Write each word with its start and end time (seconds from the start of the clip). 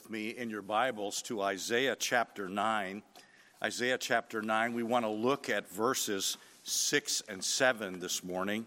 with 0.00 0.08
me 0.08 0.30
in 0.30 0.48
your 0.48 0.62
Bibles 0.62 1.20
to 1.20 1.42
Isaiah 1.42 1.94
chapter 1.94 2.48
9. 2.48 3.02
Isaiah 3.62 3.98
chapter 3.98 4.40
9, 4.40 4.72
we 4.72 4.82
want 4.82 5.04
to 5.04 5.10
look 5.10 5.50
at 5.50 5.70
verses 5.70 6.38
6 6.62 7.22
and 7.28 7.44
7 7.44 8.00
this 8.00 8.24
morning. 8.24 8.66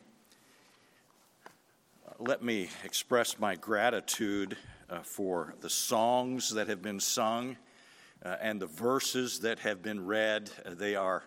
Let 2.19 2.43
me 2.43 2.69
express 2.83 3.39
my 3.39 3.55
gratitude 3.55 4.57
uh, 4.91 4.99
for 4.99 5.55
the 5.61 5.71
songs 5.71 6.53
that 6.53 6.67
have 6.67 6.83
been 6.83 6.99
sung 6.99 7.57
uh, 8.23 8.35
and 8.39 8.61
the 8.61 8.67
verses 8.67 9.39
that 9.39 9.57
have 9.57 9.81
been 9.81 10.05
read. 10.05 10.51
Uh, 10.63 10.75
they 10.75 10.95
are 10.95 11.23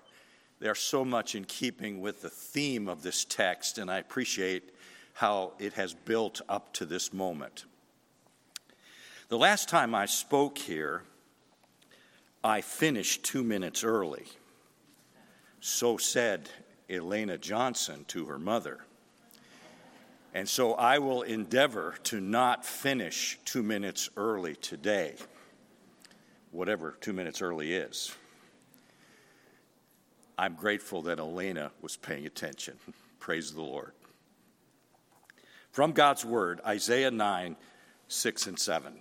they 0.61 0.69
are 0.69 0.77
so 0.77 1.05
much 1.05 1.35
in 1.35 1.45
keeping 1.45 2.01
with 2.01 2.23
the 2.23 2.31
theme 2.31 2.87
of 2.87 3.03
this 3.03 3.25
text, 3.25 3.79
and 3.79 3.91
I 3.91 3.99
appreciate 3.99 4.73
how 5.15 5.55
it 5.59 5.73
has 5.73 5.95
built 5.95 6.43
up 6.49 6.73
to 6.75 6.87
this 6.87 7.13
moment. 7.13 7.65
The 9.29 9.39
last 9.39 9.69
time 9.69 9.93
I 9.93 10.07
spoke 10.07 10.57
here, 10.57 11.03
I 12.45 12.61
finished 12.61 13.25
two 13.25 13.43
minutes 13.43 13.83
early. 13.83 14.27
So 15.59 15.97
said 15.97 16.49
Elena 16.89 17.37
Johnson 17.37 18.05
to 18.09 18.27
her 18.27 18.39
mother. 18.39 18.85
And 20.33 20.49
so 20.49 20.75
I 20.75 21.01
will 21.01 21.23
endeavor 21.23 21.97
to 22.05 22.21
not 22.21 22.65
finish 22.65 23.37
two 23.45 23.65
minutes 23.65 24.09
early 24.17 24.55
today, 24.55 25.17
whatever 26.53 26.97
two 27.01 27.13
minutes 27.13 27.43
early 27.43 27.73
is. 27.73 28.15
I'm 30.39 30.55
grateful 30.55 31.03
that 31.03 31.19
Elena 31.19 31.73
was 31.83 31.97
paying 31.97 32.27
attention. 32.27 32.77
Praise 33.19 33.53
the 33.53 33.63
Lord. 33.63 33.91
From 35.73 35.91
God's 35.91 36.25
Word, 36.25 36.61
Isaiah 36.65 37.11
9, 37.11 37.57
6 38.07 38.47
and 38.47 38.59
7. 38.59 39.01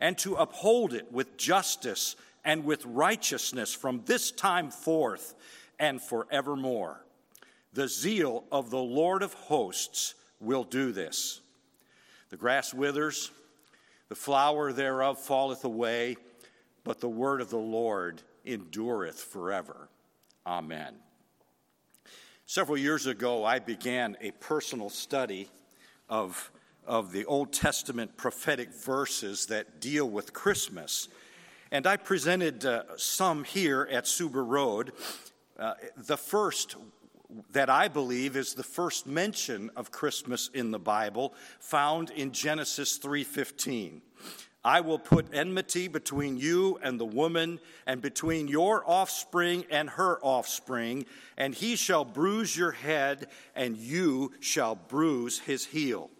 and 0.00 0.16
to 0.18 0.34
uphold 0.34 0.92
it 0.92 1.10
with 1.12 1.36
justice 1.36 2.16
and 2.44 2.64
with 2.64 2.84
righteousness 2.84 3.74
from 3.74 4.02
this 4.06 4.30
time 4.30 4.70
forth 4.70 5.34
and 5.78 6.00
forevermore. 6.00 7.04
The 7.72 7.88
zeal 7.88 8.44
of 8.52 8.70
the 8.70 8.82
Lord 8.82 9.22
of 9.22 9.34
hosts 9.34 10.14
will 10.40 10.64
do 10.64 10.92
this. 10.92 11.40
The 12.30 12.36
grass 12.36 12.74
withers, 12.74 13.30
the 14.08 14.14
flower 14.14 14.72
thereof 14.72 15.18
falleth 15.18 15.64
away, 15.64 16.16
but 16.84 17.00
the 17.00 17.08
word 17.08 17.40
of 17.40 17.50
the 17.50 17.56
Lord 17.56 18.22
endureth 18.44 19.20
forever. 19.20 19.88
Amen. 20.46 20.94
Several 22.46 22.76
years 22.76 23.06
ago, 23.06 23.44
I 23.44 23.58
began 23.58 24.18
a 24.20 24.30
personal 24.32 24.90
study 24.90 25.48
of 26.08 26.50
of 26.86 27.12
the 27.12 27.24
Old 27.24 27.52
Testament 27.52 28.16
prophetic 28.16 28.72
verses 28.72 29.46
that 29.46 29.80
deal 29.80 30.08
with 30.08 30.32
Christmas. 30.32 31.08
And 31.70 31.86
I 31.86 31.96
presented 31.96 32.64
uh, 32.64 32.82
some 32.96 33.44
here 33.44 33.88
at 33.90 34.04
Suber 34.04 34.46
Road. 34.46 34.92
Uh, 35.58 35.74
the 35.96 36.16
first 36.16 36.76
that 37.52 37.70
I 37.70 37.88
believe 37.88 38.36
is 38.36 38.54
the 38.54 38.62
first 38.62 39.06
mention 39.06 39.70
of 39.76 39.90
Christmas 39.90 40.50
in 40.54 40.70
the 40.70 40.78
Bible 40.78 41.34
found 41.58 42.10
in 42.10 42.32
Genesis 42.32 42.98
3:15. 42.98 44.02
I 44.64 44.80
will 44.80 44.98
put 44.98 45.34
enmity 45.34 45.88
between 45.88 46.38
you 46.38 46.78
and 46.82 46.98
the 46.98 47.04
woman 47.04 47.60
and 47.86 48.00
between 48.00 48.48
your 48.48 48.82
offspring 48.88 49.66
and 49.70 49.90
her 49.90 50.18
offspring 50.22 51.04
and 51.36 51.54
he 51.54 51.76
shall 51.76 52.04
bruise 52.04 52.56
your 52.56 52.70
head 52.70 53.28
and 53.54 53.76
you 53.76 54.32
shall 54.40 54.74
bruise 54.74 55.40
his 55.40 55.66
heel. 55.66 56.10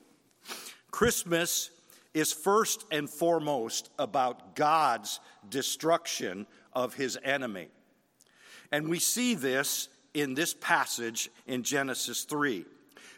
Christmas 0.95 1.71
is 2.15 2.33
first 2.33 2.85
and 2.93 3.11
foremost 3.11 3.91
about 3.99 4.55
God's 4.55 5.19
destruction 5.51 6.47
of 6.73 6.95
his 6.95 7.19
enemy. 7.25 7.67
And 8.71 8.89
we 8.89 9.01
see 9.01 9.35
this 9.35 9.89
in 10.15 10.35
this 10.35 10.55
passage 10.55 11.31
in 11.49 11.65
Genesis 11.65 12.23
3. 12.23 12.65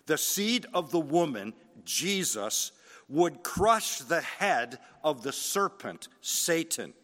The 0.07 0.17
seed 0.17 0.65
of 0.73 0.91
the 0.91 0.99
woman, 0.99 1.53
Jesus, 1.85 2.73
would 3.11 3.43
crush 3.43 3.99
the 3.99 4.23
head 4.23 4.79
of 5.05 5.23
the 5.23 5.33
serpent, 5.33 6.09
Satan. 6.23 6.95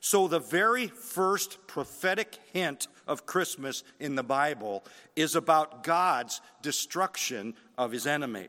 So, 0.00 0.26
the 0.26 0.40
very 0.40 0.88
first 0.88 1.64
prophetic 1.68 2.40
hint 2.52 2.88
of 3.06 3.24
Christmas 3.24 3.84
in 4.00 4.16
the 4.16 4.24
Bible 4.24 4.84
is 5.14 5.36
about 5.36 5.84
God's 5.84 6.40
destruction 6.60 7.54
of 7.78 7.92
his 7.92 8.04
enemy. 8.04 8.48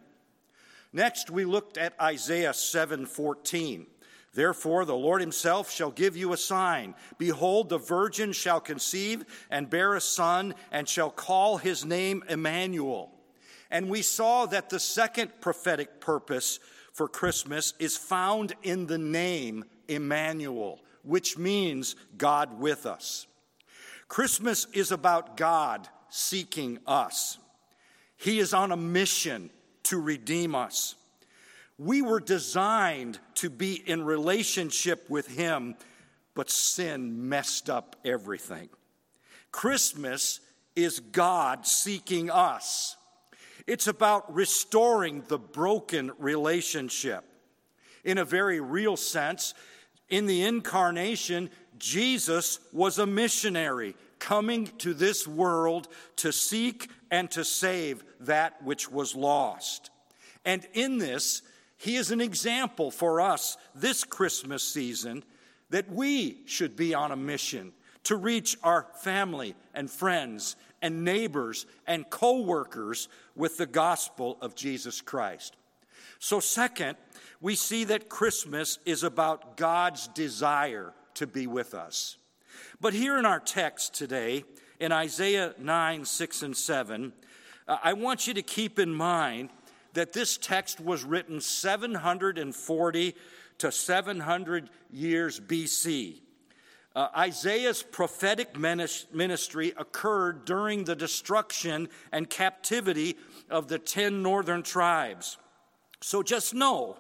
Next, 0.91 1.29
we 1.29 1.45
looked 1.45 1.77
at 1.77 2.00
Isaiah 2.01 2.53
7:14. 2.53 3.88
Therefore, 4.33 4.85
the 4.85 4.95
Lord 4.95 5.22
himself 5.22 5.72
shall 5.72 5.91
give 5.91 6.16
you 6.16 6.33
a 6.33 6.38
sign. 6.38 6.95
Behold, 7.17 7.69
the 7.69 7.77
virgin 7.77 8.31
shall 8.31 8.61
conceive 8.61 9.25
and 9.50 9.69
bear 9.69 9.95
a 9.95 10.01
son, 10.01 10.53
and 10.72 10.88
shall 10.88 11.09
call 11.09 11.57
his 11.57 11.83
name 11.83 12.23
Emmanuel. 12.29 13.11
And 13.72 13.89
we 13.89 14.01
saw 14.01 14.45
that 14.47 14.69
the 14.69 14.79
second 14.79 15.41
prophetic 15.41 16.00
purpose 16.00 16.59
for 16.94 17.07
Christmas 17.07 17.73
is 17.79 17.97
found 17.97 18.56
in 18.63 18.88
the 18.88 18.97
name 18.97 19.66
Emmanuel, 19.88 20.79
which 21.03 21.38
means 21.38 21.95
God 22.17 22.59
with 22.59 22.85
us. 22.85 23.27
Christmas 24.07 24.66
is 24.73 24.91
about 24.91 25.38
God 25.38 25.88
seeking 26.09 26.79
us. 26.88 27.38
He 28.17 28.39
is 28.39 28.53
on 28.53 28.71
a 28.71 28.77
mission 28.77 29.50
to 29.84 30.00
redeem 30.00 30.56
us. 30.56 30.95
We 31.78 32.01
were 32.01 32.19
designed 32.19 33.19
to 33.35 33.50
be 33.50 33.75
in 33.75 34.03
relationship 34.03 35.09
with 35.09 35.28
Him, 35.28 35.75
but 36.35 36.50
sin 36.50 37.29
messed 37.29 37.69
up 37.69 37.95
everything. 38.03 38.69
Christmas 39.51 40.41
is 40.75 41.00
God 41.00 41.66
seeking 41.66 42.29
us. 42.29 42.95
It's 43.68 43.88
about 43.88 44.34
restoring 44.34 45.23
the 45.28 45.38
broken 45.38 46.12
relationship. 46.18 47.23
In 48.03 48.18
a 48.18 48.25
very 48.25 48.59
real 48.59 48.97
sense, 48.97 49.53
in 50.09 50.25
the 50.25 50.44
incarnation, 50.44 51.50
Jesus 51.78 52.59
was 52.73 53.00
a 53.00 53.06
missionary 53.06 53.95
coming 54.19 54.68
to 54.80 54.94
this 54.94 55.28
world 55.28 55.88
to 56.18 56.31
seek 56.31 56.90
and 57.09 57.30
to 57.31 57.44
save 57.44 58.03
that 58.22 58.62
which 58.63 58.91
was 58.91 59.16
lost. 59.16 59.90
And 60.46 60.68
in 60.74 60.97
this, 60.97 61.41
he 61.78 61.96
is 61.96 62.12
an 62.12 62.22
example 62.22 62.91
for 62.91 63.22
us 63.22 63.57
this 63.74 64.03
Christmas 64.03 64.63
season 64.63 65.24
that 65.69 65.90
we 65.91 66.41
should 66.46 66.75
be 66.75 66.94
on 66.94 67.12
a 67.12 67.16
mission 67.16 67.72
to 68.03 68.16
reach 68.16 68.57
our 68.63 68.88
family 69.02 69.56
and 69.74 69.90
friends 69.90 70.56
and 70.81 71.03
neighbors 71.03 71.66
and 71.88 72.09
co 72.09 72.41
workers 72.41 73.07
with 73.36 73.57
the 73.57 73.66
gospel 73.66 74.38
of 74.41 74.56
Jesus 74.56 75.01
Christ. 75.01 75.56
So, 76.19 76.40
second, 76.40 76.97
we 77.41 77.56
see 77.56 77.86
that 77.86 78.09
Christmas 78.09 78.80
is 78.86 79.03
about 79.03 79.57
God's 79.57 80.07
desire 80.09 80.94
to 81.16 81.27
be 81.27 81.48
with 81.48 81.74
us. 81.74 82.18
But 82.81 82.94
here 82.94 83.17
in 83.17 83.25
our 83.25 83.39
text 83.39 83.94
today, 83.94 84.44
in 84.79 84.91
Isaiah 84.91 85.53
9, 85.57 86.06
6, 86.06 86.41
and 86.44 86.56
7, 86.56 87.13
uh, 87.67 87.77
I 87.83 87.94
want 87.94 88.27
you 88.27 88.33
to 88.33 88.41
keep 88.41 88.79
in 88.79 88.94
mind 88.94 89.50
that 89.94 90.13
this 90.13 90.38
text 90.38 90.79
was 90.79 91.03
written 91.03 91.41
740 91.41 93.15
to 93.59 93.71
700 93.71 94.69
years 94.91 95.39
BC. 95.39 96.21
Uh, 96.95 97.07
Isaiah's 97.15 97.83
prophetic 97.83 98.57
ministry 98.57 99.73
occurred 99.77 100.45
during 100.45 100.85
the 100.85 100.95
destruction 100.95 101.88
and 102.11 102.29
captivity 102.29 103.15
of 103.50 103.67
the 103.67 103.77
10 103.77 104.23
northern 104.23 104.63
tribes. 104.63 105.38
So 106.01 106.23
just 106.23 106.53
know 106.53 106.97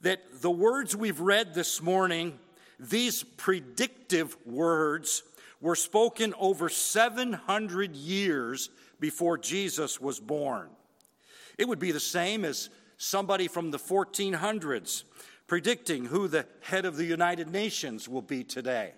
that 0.00 0.40
the 0.40 0.50
words 0.50 0.96
we've 0.96 1.20
read 1.20 1.54
this 1.54 1.80
morning 1.80 2.38
these 2.80 3.22
predictive 3.22 4.36
words 4.46 5.22
were 5.60 5.76
spoken 5.76 6.34
over 6.38 6.68
700 6.68 7.94
years 7.94 8.70
before 8.98 9.36
Jesus 9.36 10.00
was 10.00 10.18
born. 10.18 10.70
It 11.58 11.68
would 11.68 11.78
be 11.78 11.92
the 11.92 12.00
same 12.00 12.44
as 12.44 12.70
somebody 12.96 13.48
from 13.48 13.70
the 13.70 13.78
1400s 13.78 15.04
predicting 15.46 16.06
who 16.06 16.28
the 16.28 16.46
head 16.60 16.84
of 16.84 16.96
the 16.96 17.04
United 17.04 17.50
Nations 17.50 18.08
will 18.08 18.22
be 18.22 18.44
today. 18.44 18.94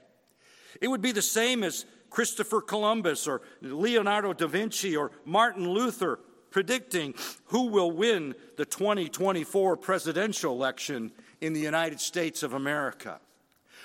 It 0.80 0.88
would 0.88 1.00
be 1.00 1.12
the 1.12 1.22
same 1.22 1.64
as 1.64 1.86
Christopher 2.10 2.60
Columbus 2.60 3.26
or 3.26 3.42
Leonardo 3.62 4.32
da 4.32 4.46
Vinci 4.46 4.96
or 4.96 5.12
Martin 5.24 5.68
Luther 5.68 6.20
predicting 6.50 7.14
who 7.46 7.68
will 7.68 7.90
win 7.90 8.34
the 8.56 8.66
2024 8.66 9.76
presidential 9.78 10.52
election 10.52 11.10
in 11.40 11.54
the 11.54 11.60
United 11.60 12.00
States 12.00 12.42
of 12.42 12.52
America. 12.52 13.18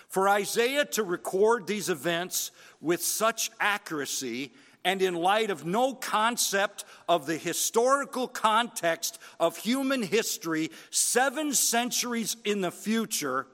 For 0.08 0.30
Isaiah 0.30 0.86
to 0.86 1.04
record 1.04 1.68
these 1.68 1.90
events 1.90 2.52
with 2.82 3.04
such 3.04 3.52
accuracy 3.60 4.52
and 4.86 5.02
in 5.02 5.16
light 5.16 5.50
of 5.50 5.66
no 5.66 5.94
concept 5.94 6.86
of 7.10 7.26
the 7.26 7.38
historical 7.38 8.28
context 8.28 9.20
of 9.40 9.58
human 9.58 10.02
history 10.02 10.72
seven 10.92 11.54
centuries 11.54 12.38
in 12.46 12.62
the 12.62 12.72
future 12.72 13.48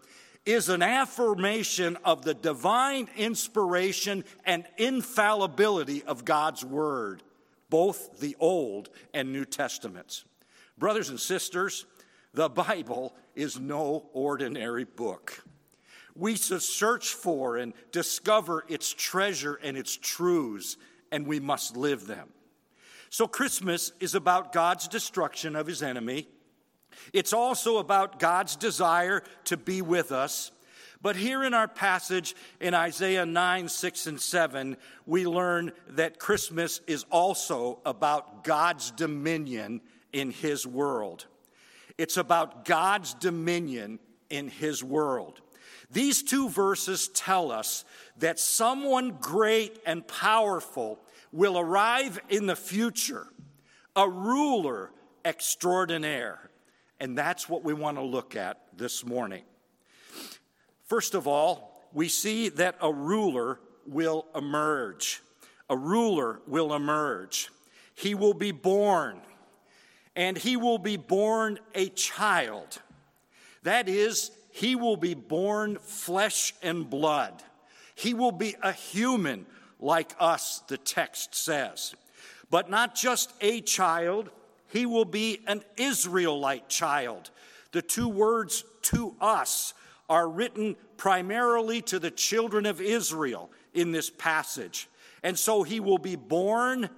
is 0.45 0.69
an 0.69 0.81
affirmation 0.81 1.97
of 2.03 2.23
the 2.23 2.33
divine 2.33 3.07
inspiration 3.17 4.23
and 4.45 4.65
infallibility 4.77 6.03
of 6.03 6.25
God's 6.25 6.63
Word, 6.63 7.23
both 7.69 8.19
the 8.19 8.35
Old 8.39 8.89
and 9.13 9.31
New 9.31 9.45
Testaments. 9.45 10.25
Brothers 10.77 11.09
and 11.09 11.19
sisters, 11.19 11.85
the 12.33 12.49
Bible 12.49 13.15
is 13.35 13.59
no 13.59 14.05
ordinary 14.13 14.83
book. 14.83 15.43
We 16.15 16.35
search 16.35 17.13
for 17.13 17.57
and 17.57 17.73
discover 17.91 18.65
its 18.67 18.93
treasure 18.93 19.59
and 19.63 19.77
its 19.77 19.95
truths, 19.95 20.77
and 21.11 21.25
we 21.25 21.39
must 21.39 21.75
live 21.75 22.05
them. 22.05 22.29
So, 23.09 23.27
Christmas 23.27 23.91
is 23.99 24.15
about 24.15 24.53
God's 24.53 24.87
destruction 24.87 25.55
of 25.55 25.67
his 25.67 25.83
enemy 25.83 26.27
it's 27.11 27.33
also 27.33 27.77
about 27.77 28.19
God's 28.19 28.55
desire 28.55 29.23
to 29.45 29.57
be 29.57 29.81
with 29.81 30.11
us. 30.11 30.51
But 31.01 31.15
here 31.17 31.43
in 31.43 31.53
our 31.53 31.67
passage 31.67 32.33
in 32.61 32.73
Isaiah 32.73 33.25
9, 33.25 33.67
6, 33.67 34.07
and 34.07 34.21
7, 34.21 34.77
we 35.05 35.27
learn 35.27 35.73
that 35.89 36.17
Christmas 36.17 36.79
is 36.87 37.05
also 37.11 37.79
about 37.85 38.45
God's 38.45 38.91
dominion 38.91 39.81
in 40.13 40.31
His 40.31 40.65
world. 40.65 41.25
It's 41.97 42.15
about 42.15 42.63
God's 42.63 43.13
dominion 43.15 43.99
in 44.29 44.47
His 44.47 44.81
world. 44.81 45.41
These 45.93 46.23
two 46.23 46.49
verses 46.49 47.07
tell 47.07 47.51
us 47.51 47.85
that 48.17 48.39
someone 48.39 49.17
great 49.21 49.79
and 49.85 50.05
powerful 50.07 50.99
will 51.31 51.57
arrive 51.57 52.19
in 52.29 52.47
the 52.47 52.55
future, 52.55 53.27
a 53.95 54.09
ruler 54.09 54.91
extraordinaire. 55.23 56.49
And 56.99 57.17
that's 57.17 57.47
what 57.47 57.63
we 57.63 57.73
want 57.73 57.97
to 57.97 58.03
look 58.03 58.35
at 58.35 58.59
this 58.75 59.05
morning. 59.05 59.43
First 60.85 61.13
of 61.13 61.27
all, 61.27 61.81
we 61.93 62.07
see 62.07 62.49
that 62.49 62.75
a 62.81 62.91
ruler 62.91 63.59
will 63.85 64.25
emerge. 64.35 65.21
A 65.69 65.77
ruler 65.77 66.39
will 66.47 66.73
emerge. 66.73 67.49
He 67.93 68.15
will 68.15 68.33
be 68.33 68.51
born, 68.51 69.21
and 70.15 70.37
he 70.37 70.57
will 70.57 70.79
be 70.79 70.97
born 70.97 71.59
a 71.75 71.89
child. 71.89 72.81
That 73.61 73.87
is, 73.87 74.31
he 74.53 74.75
will 74.75 74.97
be 74.97 75.15
born 75.15 75.79
flesh 75.81 76.53
and 76.61 76.87
blood. 76.87 77.41
He 77.95 78.13
will 78.13 78.31
be 78.31 78.55
a 78.61 78.71
human 78.71 79.47
like 79.79 80.15
us, 80.19 80.61
the 80.67 80.77
text 80.77 81.33
says. 81.33 81.95
But 82.51 82.69
not 82.69 82.93
just 82.93 83.33
a 83.41 83.61
child, 83.61 84.29
he 84.67 84.85
will 84.85 85.05
be 85.05 85.41
an 85.47 85.63
Israelite 85.75 86.69
child. 86.69 87.31
The 87.71 87.81
two 87.81 88.07
words 88.07 88.63
to 88.83 89.15
us 89.19 89.73
are 90.07 90.29
written 90.29 90.75
primarily 90.97 91.81
to 91.81 91.97
the 91.97 92.11
children 92.11 92.67
of 92.67 92.79
Israel 92.79 93.49
in 93.73 93.91
this 93.91 94.11
passage. 94.11 94.87
And 95.23 95.37
so 95.37 95.63
he 95.63 95.79
will 95.79 95.97
be 95.97 96.15
born 96.15 96.91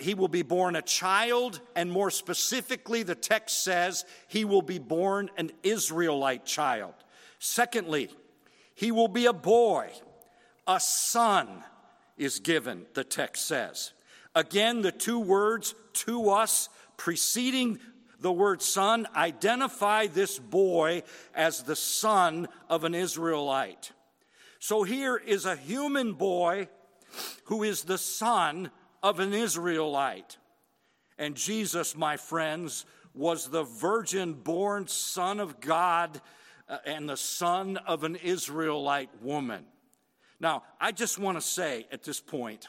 he 0.00 0.14
will 0.14 0.28
be 0.28 0.42
born 0.42 0.76
a 0.76 0.82
child, 0.82 1.60
and 1.74 1.90
more 1.90 2.10
specifically, 2.10 3.02
the 3.02 3.14
text 3.14 3.64
says 3.64 4.04
he 4.28 4.44
will 4.44 4.62
be 4.62 4.78
born 4.78 5.30
an 5.36 5.50
Israelite 5.62 6.44
child. 6.44 6.94
Secondly, 7.38 8.10
he 8.74 8.92
will 8.92 9.08
be 9.08 9.26
a 9.26 9.32
boy, 9.32 9.90
a 10.66 10.78
son 10.78 11.64
is 12.16 12.38
given, 12.38 12.86
the 12.94 13.04
text 13.04 13.46
says. 13.46 13.92
Again, 14.34 14.82
the 14.82 14.92
two 14.92 15.18
words 15.18 15.74
to 15.94 16.30
us 16.30 16.68
preceding 16.96 17.78
the 18.20 18.32
word 18.32 18.62
son 18.62 19.08
identify 19.16 20.06
this 20.06 20.38
boy 20.38 21.02
as 21.34 21.64
the 21.64 21.76
son 21.76 22.46
of 22.68 22.84
an 22.84 22.94
Israelite. 22.94 23.90
So 24.60 24.84
here 24.84 25.16
is 25.16 25.44
a 25.44 25.56
human 25.56 26.12
boy 26.12 26.68
who 27.44 27.64
is 27.64 27.82
the 27.82 27.98
son 27.98 28.70
of 29.02 29.20
an 29.20 29.32
Israelite. 29.32 30.36
And 31.18 31.34
Jesus, 31.34 31.96
my 31.96 32.16
friends, 32.16 32.84
was 33.14 33.48
the 33.48 33.64
virgin 33.64 34.32
born 34.32 34.86
son 34.88 35.40
of 35.40 35.60
God 35.60 36.20
uh, 36.68 36.78
and 36.86 37.08
the 37.08 37.16
son 37.16 37.76
of 37.76 38.04
an 38.04 38.16
Israelite 38.16 39.10
woman. 39.22 39.64
Now, 40.40 40.62
I 40.80 40.92
just 40.92 41.18
want 41.18 41.36
to 41.36 41.42
say 41.42 41.86
at 41.92 42.02
this 42.02 42.20
point, 42.20 42.68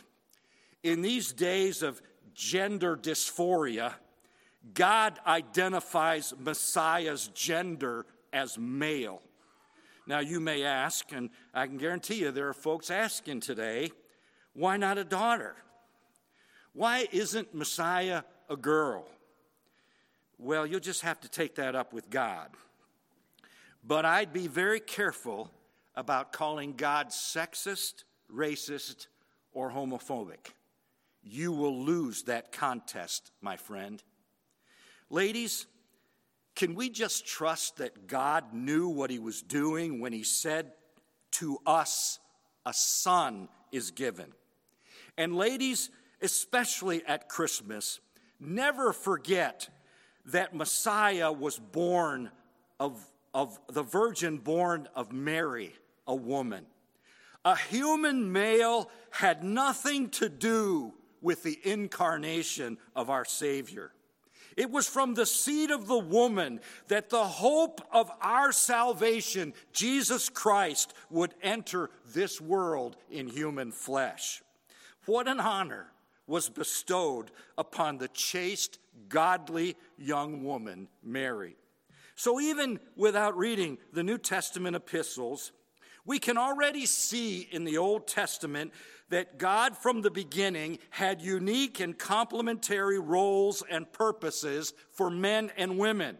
in 0.83 1.01
these 1.01 1.31
days 1.31 1.81
of 1.81 2.01
gender 2.33 2.95
dysphoria, 2.95 3.93
God 4.73 5.19
identifies 5.25 6.33
Messiah's 6.37 7.27
gender 7.29 8.05
as 8.31 8.57
male. 8.57 9.21
Now, 10.05 10.19
you 10.19 10.39
may 10.39 10.63
ask, 10.63 11.11
and 11.13 11.29
I 11.53 11.67
can 11.67 11.77
guarantee 11.77 12.15
you 12.15 12.31
there 12.31 12.49
are 12.49 12.53
folks 12.53 12.91
asking 12.91 13.39
today, 13.39 13.91
why 14.53 14.77
not 14.77 14.97
a 14.97 15.03
daughter? 15.03 15.55
Why 16.73 17.07
isn't 17.11 17.53
Messiah 17.53 18.23
a 18.49 18.57
girl? 18.57 19.05
Well, 20.37 20.65
you'll 20.65 20.79
just 20.79 21.01
have 21.01 21.21
to 21.21 21.29
take 21.29 21.55
that 21.55 21.75
up 21.75 21.93
with 21.93 22.09
God. 22.09 22.49
But 23.83 24.05
I'd 24.05 24.33
be 24.33 24.47
very 24.47 24.79
careful 24.79 25.51
about 25.95 26.33
calling 26.33 26.73
God 26.73 27.09
sexist, 27.09 28.03
racist, 28.33 29.07
or 29.51 29.71
homophobic. 29.71 30.53
You 31.21 31.51
will 31.51 31.83
lose 31.83 32.23
that 32.23 32.51
contest, 32.51 33.31
my 33.41 33.55
friend. 33.55 34.01
Ladies, 35.09 35.67
can 36.55 36.75
we 36.75 36.89
just 36.89 37.25
trust 37.25 37.77
that 37.77 38.07
God 38.07 38.53
knew 38.53 38.89
what 38.89 39.09
he 39.09 39.19
was 39.19 39.41
doing 39.41 39.99
when 39.99 40.13
he 40.13 40.23
said 40.23 40.73
to 41.31 41.59
us, 41.65 42.19
a 42.65 42.73
son 42.73 43.47
is 43.71 43.91
given? 43.91 44.33
And 45.17 45.35
ladies, 45.35 45.89
especially 46.23 47.05
at 47.05 47.27
Christmas, 47.29 47.99
never 48.39 48.93
forget 48.93 49.69
that 50.25 50.55
Messiah 50.55 51.31
was 51.31 51.59
born 51.59 52.31
of, 52.79 53.05
of 53.33 53.59
the 53.67 53.83
virgin 53.83 54.37
born 54.37 54.87
of 54.95 55.11
Mary, 55.11 55.75
a 56.07 56.15
woman. 56.15 56.65
A 57.45 57.57
human 57.57 58.31
male 58.31 58.89
had 59.11 59.43
nothing 59.43 60.09
to 60.11 60.29
do 60.29 60.93
with 61.21 61.43
the 61.43 61.59
incarnation 61.63 62.77
of 62.95 63.09
our 63.09 63.25
Savior. 63.25 63.91
It 64.55 64.69
was 64.69 64.87
from 64.87 65.15
the 65.15 65.25
seed 65.25 65.71
of 65.71 65.87
the 65.87 65.97
woman 65.97 66.61
that 66.87 67.09
the 67.09 67.23
hope 67.23 67.81
of 67.91 68.09
our 68.21 68.51
salvation, 68.51 69.53
Jesus 69.73 70.29
Christ, 70.29 70.93
would 71.09 71.33
enter 71.41 71.89
this 72.13 72.39
world 72.39 72.95
in 73.09 73.27
human 73.27 73.71
flesh. 73.71 74.41
What 75.05 75.27
an 75.27 75.39
honor 75.39 75.87
was 76.27 76.49
bestowed 76.49 77.31
upon 77.57 77.97
the 77.97 78.07
chaste, 78.09 78.79
godly 79.09 79.75
young 79.97 80.43
woman, 80.43 80.87
Mary. 81.03 81.55
So, 82.15 82.39
even 82.39 82.79
without 82.95 83.37
reading 83.37 83.77
the 83.91 84.03
New 84.03 84.17
Testament 84.17 84.75
epistles, 84.75 85.51
we 86.05 86.19
can 86.19 86.37
already 86.37 86.85
see 86.85 87.47
in 87.51 87.63
the 87.63 87.77
Old 87.77 88.07
Testament 88.07 88.73
that 89.09 89.37
God 89.37 89.77
from 89.77 90.01
the 90.01 90.11
beginning 90.11 90.79
had 90.89 91.21
unique 91.21 91.79
and 91.79 91.97
complementary 91.97 92.99
roles 92.99 93.63
and 93.69 93.91
purposes 93.91 94.73
for 94.91 95.09
men 95.09 95.51
and 95.57 95.77
women. 95.77 96.17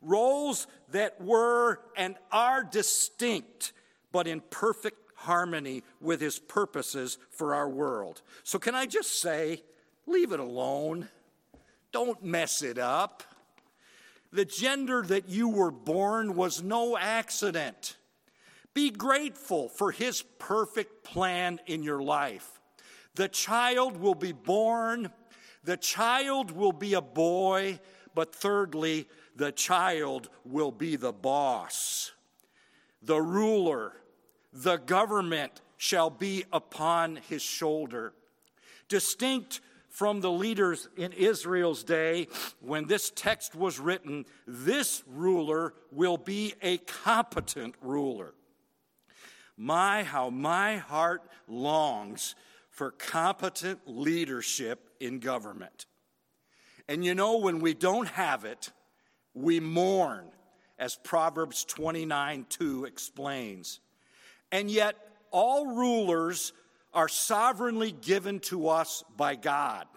Roles 0.00 0.66
that 0.90 1.20
were 1.20 1.80
and 1.96 2.16
are 2.30 2.62
distinct, 2.62 3.72
but 4.12 4.26
in 4.26 4.40
perfect 4.50 5.03
harmony 5.24 5.82
with 6.00 6.20
his 6.20 6.38
purposes 6.38 7.18
for 7.30 7.54
our 7.54 7.68
world. 7.68 8.22
So, 8.42 8.58
can 8.58 8.74
I 8.74 8.86
just 8.86 9.20
say, 9.20 9.62
leave 10.06 10.32
it 10.32 10.40
alone? 10.40 11.08
Don't 11.92 12.24
mess 12.24 12.62
it 12.62 12.78
up. 12.78 13.22
The 14.32 14.44
gender 14.44 15.02
that 15.02 15.28
you 15.28 15.48
were 15.48 15.70
born 15.70 16.34
was 16.34 16.60
no 16.60 16.98
accident. 16.98 17.96
Be 18.74 18.90
grateful 18.90 19.68
for 19.68 19.92
His 19.92 20.22
perfect 20.22 21.04
plan 21.04 21.60
in 21.66 21.84
your 21.84 22.02
life. 22.02 22.60
The 23.14 23.28
child 23.28 23.96
will 23.96 24.16
be 24.16 24.32
born, 24.32 25.12
the 25.62 25.76
child 25.76 26.50
will 26.50 26.72
be 26.72 26.94
a 26.94 27.00
boy, 27.00 27.78
but 28.14 28.34
thirdly, 28.34 29.08
the 29.36 29.52
child 29.52 30.28
will 30.44 30.72
be 30.72 30.96
the 30.96 31.12
boss. 31.12 32.10
The 33.02 33.20
ruler, 33.20 33.92
the 34.54 34.76
government 34.76 35.60
shall 35.76 36.08
be 36.08 36.44
upon 36.52 37.16
his 37.28 37.42
shoulder. 37.42 38.14
Distinct 38.88 39.60
from 39.88 40.20
the 40.20 40.30
leaders 40.30 40.88
in 40.96 41.12
Israel's 41.12 41.84
day, 41.84 42.28
when 42.60 42.86
this 42.86 43.10
text 43.14 43.54
was 43.54 43.78
written, 43.78 44.24
this 44.46 45.02
ruler 45.06 45.74
will 45.92 46.16
be 46.16 46.54
a 46.62 46.78
competent 46.78 47.74
ruler. 47.80 48.34
My, 49.56 50.02
how 50.02 50.30
my 50.30 50.78
heart 50.78 51.22
longs 51.46 52.34
for 52.70 52.90
competent 52.90 53.80
leadership 53.86 54.90
in 54.98 55.20
government. 55.20 55.86
And 56.88 57.04
you 57.04 57.14
know, 57.14 57.38
when 57.38 57.60
we 57.60 57.72
don't 57.72 58.08
have 58.08 58.44
it, 58.44 58.72
we 59.32 59.60
mourn, 59.60 60.26
as 60.76 60.96
Proverbs 60.96 61.64
29 61.64 62.46
2 62.48 62.84
explains. 62.84 63.80
And 64.54 64.70
yet, 64.70 64.94
all 65.32 65.66
rulers 65.66 66.52
are 66.92 67.08
sovereignly 67.08 67.90
given 67.90 68.38
to 68.38 68.68
us 68.68 69.02
by 69.16 69.34
God. 69.34 69.88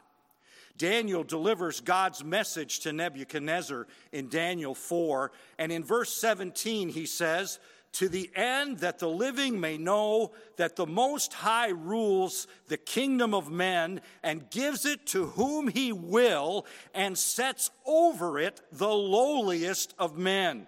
Daniel 0.80 1.24
delivers 1.24 1.80
God's 1.80 2.24
message 2.24 2.80
to 2.80 2.92
Nebuchadnezzar 2.92 3.86
in 4.12 4.30
Daniel 4.30 4.74
4, 4.74 5.32
and 5.60 5.72
in 5.72 5.84
verse 5.84 6.12
17 6.12 6.90
he 6.90 7.06
says, 7.06 7.60
To 7.94 8.10
the 8.10 8.32
end 8.36 8.80
that 8.80 8.98
the 8.98 9.08
living 9.08 9.60
may 9.60 9.78
know 9.78 10.32
that 10.56 10.76
the 10.76 10.88
Most 10.88 11.34
High 11.34 11.70
rules 11.70 12.48
the 12.68 12.78
kingdom 12.78 13.36
of 13.36 13.52
men 13.52 14.02
and 14.24 14.50
gives 14.50 14.88
it 14.88 15.06
to 15.08 15.28
whom 15.28 15.68
he 15.68 15.92
will 15.92 16.66
and 16.96 17.16
sets 17.16 17.70
over 17.86 18.40
it 18.40 18.60
the 18.72 18.90
lowliest 18.90 19.94
of 20.00 20.18
men. 20.18 20.66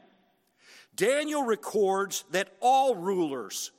Daniel 0.96 1.44
records 1.44 2.26
that 2.32 2.50
all 2.60 2.94
rulers, 2.94 3.72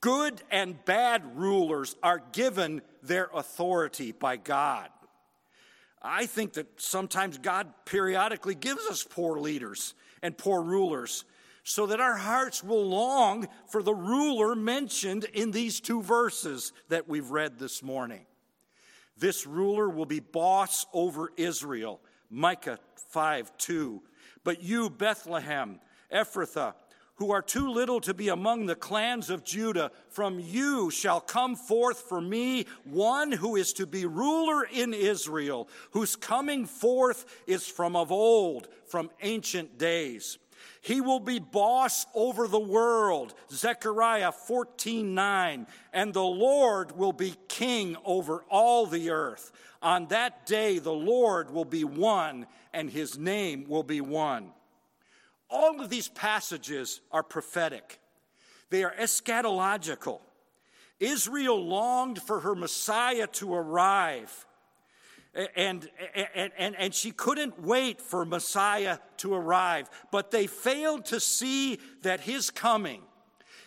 Good 0.00 0.42
and 0.50 0.84
bad 0.84 1.36
rulers 1.36 1.96
are 2.02 2.22
given 2.32 2.82
their 3.02 3.28
authority 3.32 4.12
by 4.12 4.36
God. 4.36 4.88
I 6.02 6.26
think 6.26 6.54
that 6.54 6.80
sometimes 6.80 7.38
God 7.38 7.72
periodically 7.84 8.54
gives 8.54 8.86
us 8.86 9.02
poor 9.02 9.38
leaders 9.38 9.94
and 10.22 10.36
poor 10.36 10.62
rulers 10.62 11.24
so 11.64 11.86
that 11.86 12.00
our 12.00 12.16
hearts 12.16 12.62
will 12.62 12.86
long 12.88 13.48
for 13.68 13.82
the 13.82 13.94
ruler 13.94 14.54
mentioned 14.54 15.24
in 15.24 15.50
these 15.50 15.80
two 15.80 16.00
verses 16.00 16.72
that 16.88 17.08
we've 17.08 17.30
read 17.30 17.58
this 17.58 17.82
morning. 17.82 18.24
This 19.18 19.46
ruler 19.46 19.88
will 19.88 20.06
be 20.06 20.20
boss 20.20 20.86
over 20.92 21.32
Israel. 21.36 22.00
Micah 22.30 22.78
5 23.08 23.56
2. 23.56 24.02
But 24.44 24.62
you, 24.62 24.90
Bethlehem, 24.90 25.80
Ephrathah, 26.12 26.74
who 27.16 27.32
are 27.32 27.42
too 27.42 27.70
little 27.70 28.00
to 28.02 28.14
be 28.14 28.28
among 28.28 28.66
the 28.66 28.74
clans 28.74 29.30
of 29.30 29.44
Judah, 29.44 29.90
from 30.08 30.38
you 30.38 30.90
shall 30.90 31.20
come 31.20 31.56
forth 31.56 32.00
for 32.00 32.20
me 32.20 32.66
one 32.84 33.32
who 33.32 33.56
is 33.56 33.72
to 33.74 33.86
be 33.86 34.06
ruler 34.06 34.64
in 34.64 34.92
Israel, 34.92 35.68
whose 35.90 36.14
coming 36.14 36.66
forth 36.66 37.24
is 37.46 37.66
from 37.66 37.96
of 37.96 38.12
old, 38.12 38.68
from 38.86 39.10
ancient 39.22 39.78
days. 39.78 40.38
He 40.80 41.00
will 41.00 41.20
be 41.20 41.38
boss 41.38 42.06
over 42.14 42.46
the 42.46 42.60
world, 42.60 43.34
Zechariah 43.50 44.32
14 44.32 45.14
9, 45.14 45.66
and 45.92 46.14
the 46.14 46.22
Lord 46.22 46.96
will 46.96 47.12
be 47.12 47.34
king 47.48 47.96
over 48.04 48.44
all 48.48 48.86
the 48.86 49.10
earth. 49.10 49.52
On 49.82 50.06
that 50.08 50.46
day, 50.46 50.78
the 50.78 50.92
Lord 50.92 51.50
will 51.50 51.64
be 51.64 51.84
one, 51.84 52.46
and 52.72 52.90
his 52.90 53.18
name 53.18 53.64
will 53.68 53.82
be 53.82 54.00
one. 54.00 54.52
All 55.48 55.80
of 55.80 55.90
these 55.90 56.08
passages 56.08 57.00
are 57.12 57.22
prophetic, 57.22 58.00
they 58.70 58.84
are 58.84 58.94
eschatological. 58.98 60.20
Israel 60.98 61.62
longed 61.62 62.22
for 62.22 62.40
her 62.40 62.54
Messiah 62.54 63.26
to 63.26 63.54
arrive. 63.54 64.46
And, 65.54 65.86
and, 66.34 66.50
and, 66.56 66.74
and 66.76 66.94
she 66.94 67.10
couldn't 67.10 67.60
wait 67.60 68.00
for 68.00 68.24
Messiah 68.24 68.96
to 69.18 69.34
arrive, 69.34 69.90
but 70.10 70.30
they 70.30 70.46
failed 70.46 71.04
to 71.06 71.20
see 71.20 71.78
that 72.00 72.20
his 72.20 72.48
coming, 72.48 73.02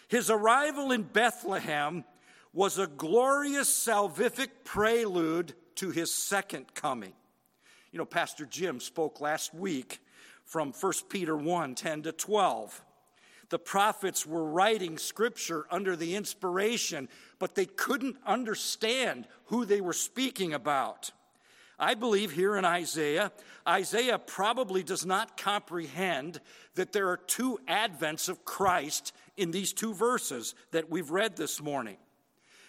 his 0.08 0.32
arrival 0.32 0.92
in 0.92 1.04
Bethlehem, 1.04 2.06
was 2.54 2.80
a 2.80 2.88
glorious 2.88 3.70
salvific 3.70 4.50
prelude 4.64 5.54
to 5.76 5.92
his 5.92 6.12
second 6.12 6.74
coming. 6.74 7.14
You 7.92 8.00
know, 8.00 8.06
Pastor 8.06 8.48
Jim 8.48 8.80
spoke 8.80 9.22
last 9.22 9.54
week 9.54 10.00
from 10.50 10.74
1 10.74 10.94
Peter 11.10 11.38
1 11.38 11.76
10 11.76 12.02
to 12.02 12.12
12. 12.12 12.84
The 13.50 13.60
prophets 13.60 14.26
were 14.26 14.44
writing 14.44 14.98
scripture 14.98 15.66
under 15.70 15.96
the 15.96 16.16
inspiration, 16.16 17.08
but 17.38 17.54
they 17.54 17.66
couldn't 17.66 18.18
understand 18.26 19.28
who 19.46 19.64
they 19.64 19.80
were 19.80 19.94
speaking 19.94 20.54
about. 20.54 21.12
I 21.78 21.94
believe 21.94 22.32
here 22.32 22.58
in 22.58 22.66
Isaiah, 22.66 23.32
Isaiah 23.68 24.18
probably 24.18 24.82
does 24.82 25.06
not 25.06 25.38
comprehend 25.38 26.42
that 26.74 26.94
there 26.94 27.10
are 27.10 27.18
two 27.18 27.60
advents 27.68 28.28
of 28.28 28.44
Christ 28.44 29.14
in 29.38 29.52
these 29.52 29.72
two 29.72 29.94
verses 29.94 30.56
that 30.72 30.90
we've 30.90 31.12
read 31.12 31.38
this 31.38 31.62
morning. 31.62 31.98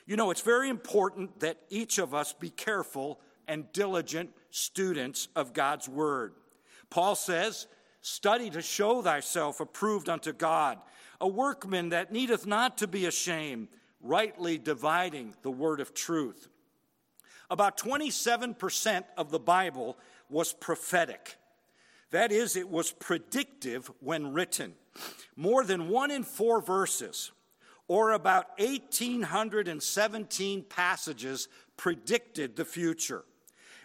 You 0.06 0.16
know, 0.16 0.30
it's 0.30 0.42
very 0.42 0.68
important 0.68 1.40
that 1.40 1.58
each 1.70 1.98
of 1.98 2.14
us 2.14 2.34
be 2.34 2.50
careful 2.50 3.20
and 3.48 3.72
diligent 3.72 4.30
students 4.50 5.28
of 5.34 5.54
God's 5.54 5.88
Word. 5.88 6.34
Paul 6.90 7.14
says, 7.14 7.66
Study 8.02 8.50
to 8.50 8.62
show 8.62 9.02
thyself 9.02 9.60
approved 9.60 10.08
unto 10.08 10.32
God, 10.32 10.78
a 11.20 11.28
workman 11.28 11.90
that 11.90 12.12
needeth 12.12 12.46
not 12.46 12.78
to 12.78 12.86
be 12.86 13.04
ashamed, 13.06 13.68
rightly 14.00 14.58
dividing 14.58 15.34
the 15.42 15.50
word 15.50 15.80
of 15.80 15.94
truth. 15.94 16.48
About 17.50 17.76
27% 17.76 19.04
of 19.16 19.30
the 19.30 19.38
Bible 19.38 19.96
was 20.28 20.52
prophetic. 20.52 21.36
That 22.10 22.32
is, 22.32 22.56
it 22.56 22.68
was 22.68 22.92
predictive 22.92 23.90
when 24.00 24.32
written. 24.32 24.74
More 25.36 25.64
than 25.64 25.88
one 25.88 26.10
in 26.10 26.24
four 26.24 26.62
verses, 26.62 27.32
or 27.86 28.12
about 28.12 28.58
1,817 28.58 30.64
passages, 30.64 31.48
predicted 31.76 32.56
the 32.56 32.64
future. 32.64 33.24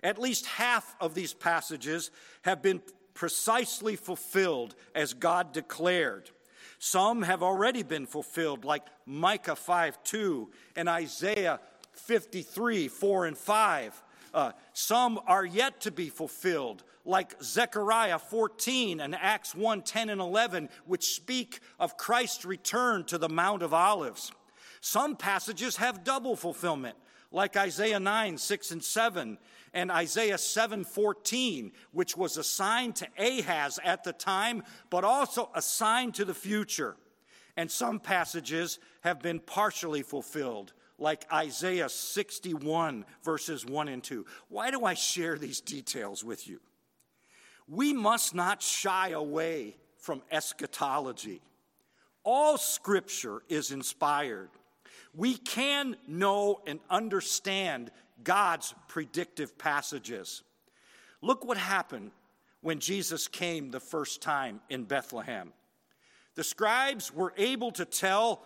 At 0.05 0.19
least 0.19 0.45
half 0.45 0.95
of 1.01 1.15
these 1.15 1.33
passages 1.33 2.11
have 2.43 2.61
been 2.61 2.79
precisely 3.15 3.95
fulfilled 3.95 4.75
as 4.93 5.15
God 5.15 5.51
declared. 5.51 6.29
Some 6.77 7.23
have 7.23 7.41
already 7.41 7.81
been 7.81 8.05
fulfilled, 8.05 8.65
like 8.65 8.83
Micah 9.07 9.55
5 9.55 10.03
2 10.03 10.51
and 10.75 10.87
Isaiah 10.87 11.59
53 11.93 12.87
4 12.87 13.25
and 13.25 13.35
5. 13.35 14.03
Uh, 14.31 14.51
some 14.73 15.19
are 15.25 15.43
yet 15.43 15.81
to 15.81 15.91
be 15.91 16.09
fulfilled, 16.09 16.83
like 17.03 17.41
Zechariah 17.41 18.19
14 18.19 18.99
and 18.99 19.15
Acts 19.15 19.55
1 19.55 19.81
10 19.81 20.11
and 20.11 20.21
11, 20.21 20.69
which 20.85 21.15
speak 21.15 21.61
of 21.79 21.97
Christ's 21.97 22.45
return 22.45 23.05
to 23.05 23.17
the 23.17 23.29
Mount 23.29 23.63
of 23.63 23.73
Olives. 23.73 24.31
Some 24.81 25.15
passages 25.15 25.77
have 25.77 26.03
double 26.03 26.35
fulfillment, 26.35 26.95
like 27.35 27.57
Isaiah 27.57 27.99
9 27.99 28.37
6 28.37 28.71
and 28.71 28.83
7 28.83 29.37
and 29.73 29.91
Isaiah 29.91 30.37
7:14, 30.37 31.73
which 31.91 32.15
was 32.15 32.37
assigned 32.37 32.95
to 32.95 33.09
Ahaz 33.17 33.77
at 33.83 34.05
the 34.05 34.13
time, 34.13 34.63
but 34.89 35.03
also 35.03 35.51
assigned 35.53 36.15
to 36.15 36.23
the 36.23 36.33
future. 36.33 36.95
And 37.57 37.69
some 37.69 37.99
passages 37.99 38.79
have 39.01 39.19
been 39.21 39.41
partially 39.41 40.01
fulfilled, 40.01 40.71
like 40.97 41.31
Isaiah 41.31 41.89
61, 41.89 43.05
verses 43.21 43.65
1 43.65 43.89
and 43.89 44.03
2. 44.03 44.25
Why 44.47 44.71
do 44.71 44.85
I 44.85 44.93
share 44.93 45.37
these 45.37 45.59
details 45.59 46.23
with 46.23 46.47
you? 46.47 46.61
We 47.67 47.91
must 47.91 48.33
not 48.33 48.61
shy 48.61 49.09
away 49.09 49.75
from 49.97 50.21
eschatology. 50.31 51.41
All 52.23 52.57
scripture 52.57 53.43
is 53.49 53.71
inspired. 53.71 54.51
We 55.15 55.37
can 55.37 55.95
know 56.07 56.61
and 56.67 56.79
understand 56.89 57.91
God's 58.23 58.73
predictive 58.87 59.57
passages. 59.57 60.43
Look 61.21 61.45
what 61.45 61.57
happened 61.57 62.11
when 62.61 62.79
Jesus 62.79 63.27
came 63.27 63.71
the 63.71 63.79
first 63.79 64.21
time 64.21 64.59
in 64.69 64.83
Bethlehem. 64.83 65.53
The 66.35 66.43
scribes 66.43 67.13
were 67.13 67.33
able 67.37 67.71
to 67.73 67.85
tell 67.85 68.41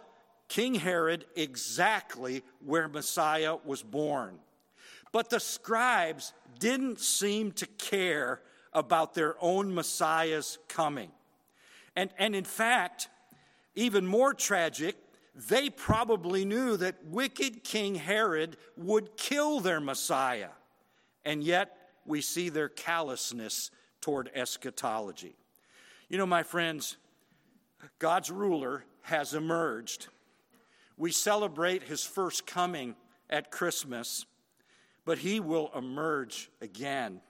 King 0.47 0.75
Herod 0.75 1.25
exactly 1.35 2.43
where 2.63 2.87
Messiah 2.87 3.55
was 3.63 3.81
born. 3.81 4.39
But 5.11 5.29
the 5.29 5.39
scribes 5.39 6.33
didn't 6.59 6.99
seem 6.99 7.51
to 7.53 7.65
care 7.65 8.41
about 8.73 9.13
their 9.13 9.35
own 9.41 9.73
Messiah's 9.73 10.59
coming. 10.67 11.11
And, 11.95 12.11
and 12.17 12.35
in 12.35 12.43
fact, 12.43 13.09
even 13.75 14.05
more 14.05 14.33
tragic, 14.33 14.95
they 15.47 15.69
probably 15.69 16.43
knew 16.43 16.75
that 16.77 17.05
wicked 17.05 17.63
King 17.63 17.95
Herod 17.95 18.57
would 18.75 19.15
kill 19.15 19.59
their 19.61 19.79
Messiah. 19.79 20.49
And 21.23 21.43
yet, 21.43 21.75
we 22.05 22.21
see 22.21 22.49
their 22.49 22.67
callousness 22.67 23.71
toward 24.01 24.29
eschatology. 24.33 25.35
You 26.09 26.17
know, 26.17 26.25
my 26.25 26.43
friends, 26.43 26.97
God's 27.99 28.31
ruler 28.31 28.83
has 29.03 29.33
emerged. 29.33 30.07
We 30.97 31.11
celebrate 31.11 31.83
his 31.83 32.03
first 32.03 32.45
coming 32.45 32.95
at 33.29 33.51
Christmas, 33.51 34.25
but 35.05 35.19
he 35.19 35.39
will 35.39 35.71
emerge 35.75 36.49
again. 36.61 37.21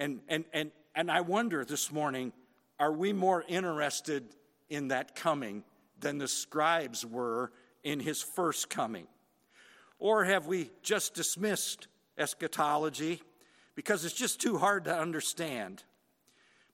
And, 0.00 0.20
and, 0.28 0.44
and, 0.52 0.72
and 0.94 1.10
I 1.10 1.20
wonder 1.20 1.64
this 1.64 1.92
morning 1.92 2.32
are 2.80 2.92
we 2.92 3.12
more 3.12 3.44
interested 3.46 4.24
in 4.68 4.88
that 4.88 5.14
coming 5.14 5.62
than 5.98 6.18
the 6.18 6.28
scribes 6.28 7.04
were 7.04 7.52
in 7.84 8.00
his 8.00 8.22
first 8.22 8.68
coming? 8.70 9.06
Or 9.98 10.24
have 10.24 10.46
we 10.46 10.70
just 10.82 11.14
dismissed 11.14 11.88
eschatology 12.18 13.22
because 13.74 14.04
it's 14.04 14.14
just 14.14 14.40
too 14.40 14.58
hard 14.58 14.84
to 14.84 14.96
understand? 14.96 15.82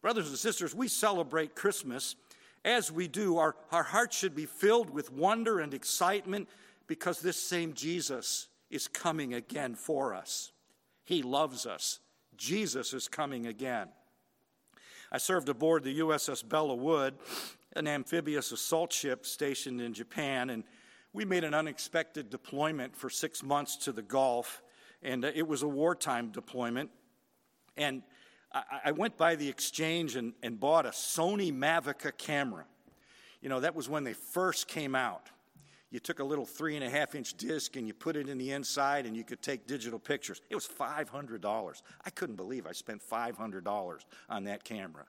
Brothers 0.01 0.29
and 0.29 0.39
sisters, 0.39 0.75
we 0.75 0.89
celebrate 0.89 1.55
Christmas 1.55 2.17
as 2.65 2.91
we 2.91 3.09
do. 3.09 3.39
Our, 3.39 3.55
our 3.71 3.85
hearts 3.85 4.17
should 4.17 4.35
be 4.35 4.47
filled 4.47 4.91
with 4.91 5.13
wonder 5.13 5.61
and 5.61 5.73
excitement 5.73 6.49
because 6.87 7.21
this 7.21 7.41
same 7.41 7.75
Jesus 7.75 8.49
is 8.71 8.89
coming 8.89 9.35
again 9.35 9.75
for 9.75 10.15
us. 10.15 10.51
He 11.05 11.23
loves 11.23 11.67
us. 11.67 12.01
Jesus 12.37 12.93
is 12.93 13.09
coming 13.09 13.47
again. 13.47 13.89
I 15.11 15.19
served 15.19 15.49
aboard 15.49 15.85
the 15.85 16.01
USS 16.01 16.45
Belleau 16.45 16.79
Wood, 16.79 17.15
an 17.75 17.87
amphibious 17.87 18.53
assault 18.53 18.93
ship 18.93 19.27
stationed 19.27 19.81
in 19.81 19.95
Japan, 19.95 20.51
and 20.51 20.65
we 21.13 21.25
made 21.25 21.45
an 21.45 21.55
unexpected 21.55 22.31
deployment 22.31 22.97
for 22.97 23.11
six 23.11 23.43
months 23.43 23.77
to 23.77 23.93
the 23.93 24.03
Gulf, 24.03 24.63
and 25.03 25.25
uh, 25.25 25.31
it 25.35 25.47
was 25.47 25.63
a 25.63 25.69
wartime 25.69 26.31
deployment. 26.31 26.91
And 27.77 28.03
I, 28.53 28.63
I 28.87 28.93
went 28.93 29.17
by 29.17 29.37
the 29.37 29.49
exchange 29.49 30.17
and, 30.17 30.33
and 30.43 30.59
bought 30.59 30.87
a 30.87 30.91
Sony 30.91 31.53
Mavica 31.53 32.17
camera. 32.17 32.65
You 33.41 33.49
know, 33.49 33.61
that 33.61 33.75
was 33.75 33.89
when 33.89 34.05
they 34.05 34.13
first 34.13 34.69
came 34.69 34.95
out. 34.95 35.31
You 35.91 35.99
took 35.99 36.21
a 36.21 36.25
little 36.25 36.47
three 36.47 36.77
and 36.77 36.85
a 36.85 36.89
half 36.89 37.15
inch 37.15 37.35
disc 37.35 37.77
and 37.77 37.87
you 37.87 37.93
put 37.93 38.17
it 38.17 38.29
in 38.29 38.39
the 38.39 38.53
inside 38.53 39.05
and 39.05 39.15
you 39.15 39.25
could 39.25 39.43
take 39.43 39.67
digital 39.67 39.99
pictures. 39.99 40.41
It 40.49 40.55
was 40.55 40.67
$500. 40.67 41.83
I 42.05 42.11
couldn't 42.11 42.37
believe 42.37 42.67
I 42.67 42.73
spent 42.73 43.03
$500 43.07 43.99
on 44.31 44.45
that 44.45 44.65
camera. 44.65 45.05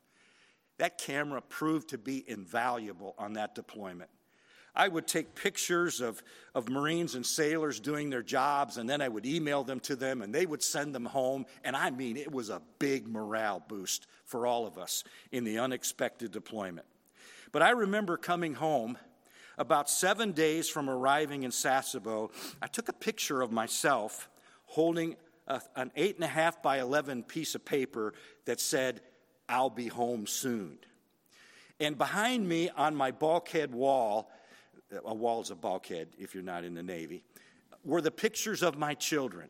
That 0.77 0.98
camera 0.98 1.42
proved 1.42 1.89
to 1.89 1.98
be 1.98 2.24
invaluable 2.27 3.15
on 3.18 3.34
that 3.34 3.56
deployment. 3.56 4.10
I 4.75 4.88
would 4.88 5.06
take 5.06 5.36
pictures 5.36 6.01
of, 6.01 6.24
of 6.56 6.68
Marines 6.68 7.13
and 7.13 7.24
sailors 7.24 7.80
doing 7.80 8.10
their 8.10 8.24
jobs, 8.24 8.77
and 8.77 8.89
then 8.89 9.01
I 9.01 9.08
would 9.08 9.25
email 9.25 9.63
them 9.63 9.80
to 9.82 9.96
them, 9.96 10.24
and 10.24 10.34
they 10.34 10.48
would 10.48 10.63
send 10.63 10.96
them 10.96 11.06
home. 11.06 11.46
And 11.63 11.75
I 11.75 11.92
mean, 11.92 12.18
it 12.18 12.32
was 12.32 12.50
a 12.50 12.62
big 12.80 13.08
morale 13.08 13.63
boost 13.68 14.08
for 14.25 14.48
all 14.48 14.65
of 14.65 14.80
us 14.80 15.03
in 15.32 15.44
the 15.44 15.60
unexpected 15.60 16.32
deployment. 16.32 16.88
But 17.51 17.62
I 17.62 17.70
remember 17.70 18.18
coming 18.18 18.56
home 18.56 18.98
about 19.60 19.92
seven 19.92 20.32
days 20.32 20.68
from 20.70 20.89
arriving 20.89 21.44
in 21.44 21.51
Sasebo. 21.51 22.32
I 22.60 22.65
took 22.65 22.89
a 22.89 22.94
picture 22.94 23.42
of 23.42 23.51
myself 23.51 24.27
holding 24.65 25.15
a, 25.48 25.62
an 25.75 25.92
eight 25.96 26.15
and 26.15 26.24
a 26.24 26.27
half 26.27 26.63
by 26.63 26.80
11 26.80 27.24
piece 27.24 27.53
of 27.53 27.63
paper 27.63 28.13
that 28.46 28.60
said, 28.60 29.01
I'll 29.48 29.70
be 29.70 29.88
home 29.88 30.28
soon. 30.28 30.78
And 31.80 31.98
behind 31.98 32.48
me 32.48 32.70
on 32.70 32.96
my 32.96 33.12
bulkhead 33.12 33.74
wall, 33.74 34.32
a 35.06 35.14
wall 35.14 35.42
is 35.42 35.50
a 35.50 35.56
bulkhead 35.56 36.10
if 36.18 36.34
you're 36.34 36.44
not 36.44 36.64
in 36.64 36.74
the 36.74 36.84
Navy, 36.84 37.24
were 37.84 38.02
the 38.02 38.12
pictures 38.12 38.64
of 38.64 38.78
my 38.78 38.94
children. 38.94 39.50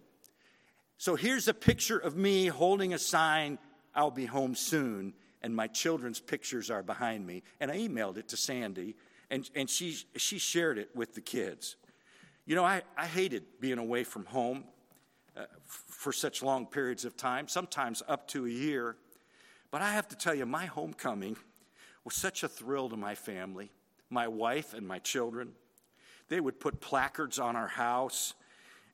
So 0.98 1.16
here's 1.16 1.48
a 1.48 1.54
picture 1.54 1.98
of 1.98 2.16
me 2.16 2.48
holding 2.48 2.94
a 2.94 3.00
sign, 3.00 3.60
I'll 3.94 4.12
be 4.12 4.26
home 4.26 4.56
soon, 4.56 5.14
and 5.42 5.56
my 5.56 5.68
children's 5.68 6.20
pictures 6.20 6.72
are 6.72 6.82
behind 6.82 7.28
me. 7.28 7.44
And 7.60 7.70
I 7.70 7.78
emailed 7.78 8.18
it 8.18 8.30
to 8.30 8.38
Sandy, 8.38 8.96
and, 9.30 9.50
and 9.56 9.70
she, 9.70 9.98
she 10.16 10.38
shared 10.38 10.78
it 10.78 10.96
with 10.96 11.14
the 11.14 11.22
kids. 11.22 11.76
You 12.46 12.56
know, 12.56 12.64
I, 12.64 12.84
I 12.98 13.06
hated 13.06 13.44
being 13.60 13.78
away 13.78 14.04
from 14.04 14.26
home 14.26 14.64
uh, 15.36 15.42
f- 15.42 15.84
for 15.88 16.14
such 16.14 16.42
long 16.42 16.66
periods 16.66 17.06
of 17.06 17.18
time, 17.18 17.48
sometimes 17.48 18.02
up 18.08 18.28
to 18.30 18.46
a 18.46 18.50
year. 18.50 18.96
But 19.74 19.82
I 19.82 19.94
have 19.94 20.08
to 20.10 20.16
tell 20.16 20.36
you, 20.36 20.46
my 20.46 20.68
homecoming 20.68 21.36
was 22.06 22.14
such 22.14 22.44
a 22.44 22.48
thrill 22.48 22.90
to 22.90 22.96
my 22.96 23.16
family 23.16 23.72
my 24.08 24.28
wife 24.28 24.76
and 24.76 24.88
my 24.88 25.00
children. 25.00 25.54
They 26.30 26.40
would 26.40 26.60
put 26.60 26.80
placards 26.80 27.40
on 27.40 27.56
our 27.56 27.70
house. 27.70 28.36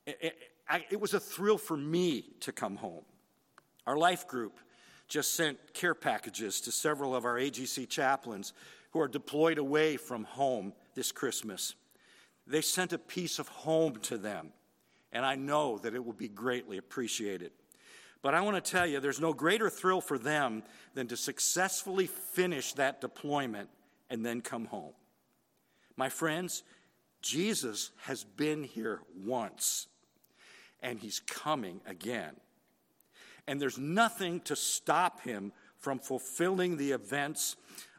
It, 0.07 0.97
was 0.97 1.13
a 1.13 1.19
thrill 1.19 1.57
for 1.57 1.75
me 1.75 2.23
to 2.39 2.53
come 2.53 2.77
home. 2.77 3.03
Our 3.85 3.97
life 3.97 4.25
group 4.29 4.57
just 5.09 5.33
sent 5.33 5.73
care 5.73 5.93
packages 5.93 6.61
to 6.61 6.71
several 6.71 7.13
of 7.13 7.25
our 7.25 7.35
AGC 7.35 7.89
chaplains 7.89 8.53
who 8.91 9.01
are 9.01 9.09
deployed 9.09 9.57
away 9.57 9.97
from 9.97 10.23
home 10.23 10.71
this 10.95 11.11
Christmas. 11.11 11.75
They 12.47 12.61
sent 12.61 12.93
a 12.93 12.97
piece 12.97 13.37
of 13.37 13.49
home 13.49 13.97
to 14.03 14.17
them, 14.17 14.53
and 15.11 15.25
I 15.25 15.35
know 15.35 15.77
that 15.79 15.93
it 15.93 16.05
will 16.05 16.13
be 16.13 16.29
greatly 16.29 16.77
appreciated. 16.77 17.51
But 18.21 18.33
I 18.33 18.41
want 18.41 18.63
to 18.63 18.71
tell 18.71 18.85
you, 18.85 18.99
there's 18.99 19.21
no 19.21 19.33
greater 19.33 19.69
thrill 19.69 20.01
for 20.01 20.17
them 20.17 20.63
than 20.93 21.07
to 21.07 21.17
successfully 21.17 22.07
finish 22.07 22.73
that 22.73 22.99
deployment 23.01 23.69
and 24.09 24.25
then 24.25 24.41
come 24.41 24.65
home. 24.65 24.93
My 25.95 26.09
friends, 26.09 26.63
Jesus 27.21 27.91
has 28.03 28.23
been 28.23 28.63
here 28.63 29.01
once, 29.25 29.87
and 30.81 30.99
he's 30.99 31.19
coming 31.21 31.81
again. 31.85 32.35
And 33.47 33.61
there's 33.61 33.77
nothing 33.77 34.41
to 34.41 34.55
stop 34.55 35.21
him 35.21 35.51
from 35.77 35.99
fulfilling 35.99 36.77
the 36.77 36.91
events 36.91 37.55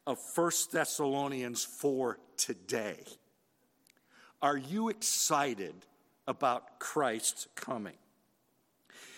of 0.06 0.18
1 0.34 0.50
Thessalonians 0.72 1.64
4 1.64 2.18
today. 2.36 3.04
Are 4.42 4.56
you 4.56 4.88
excited 4.88 5.74
about 6.26 6.78
Christ's 6.78 7.48
coming? 7.54 7.96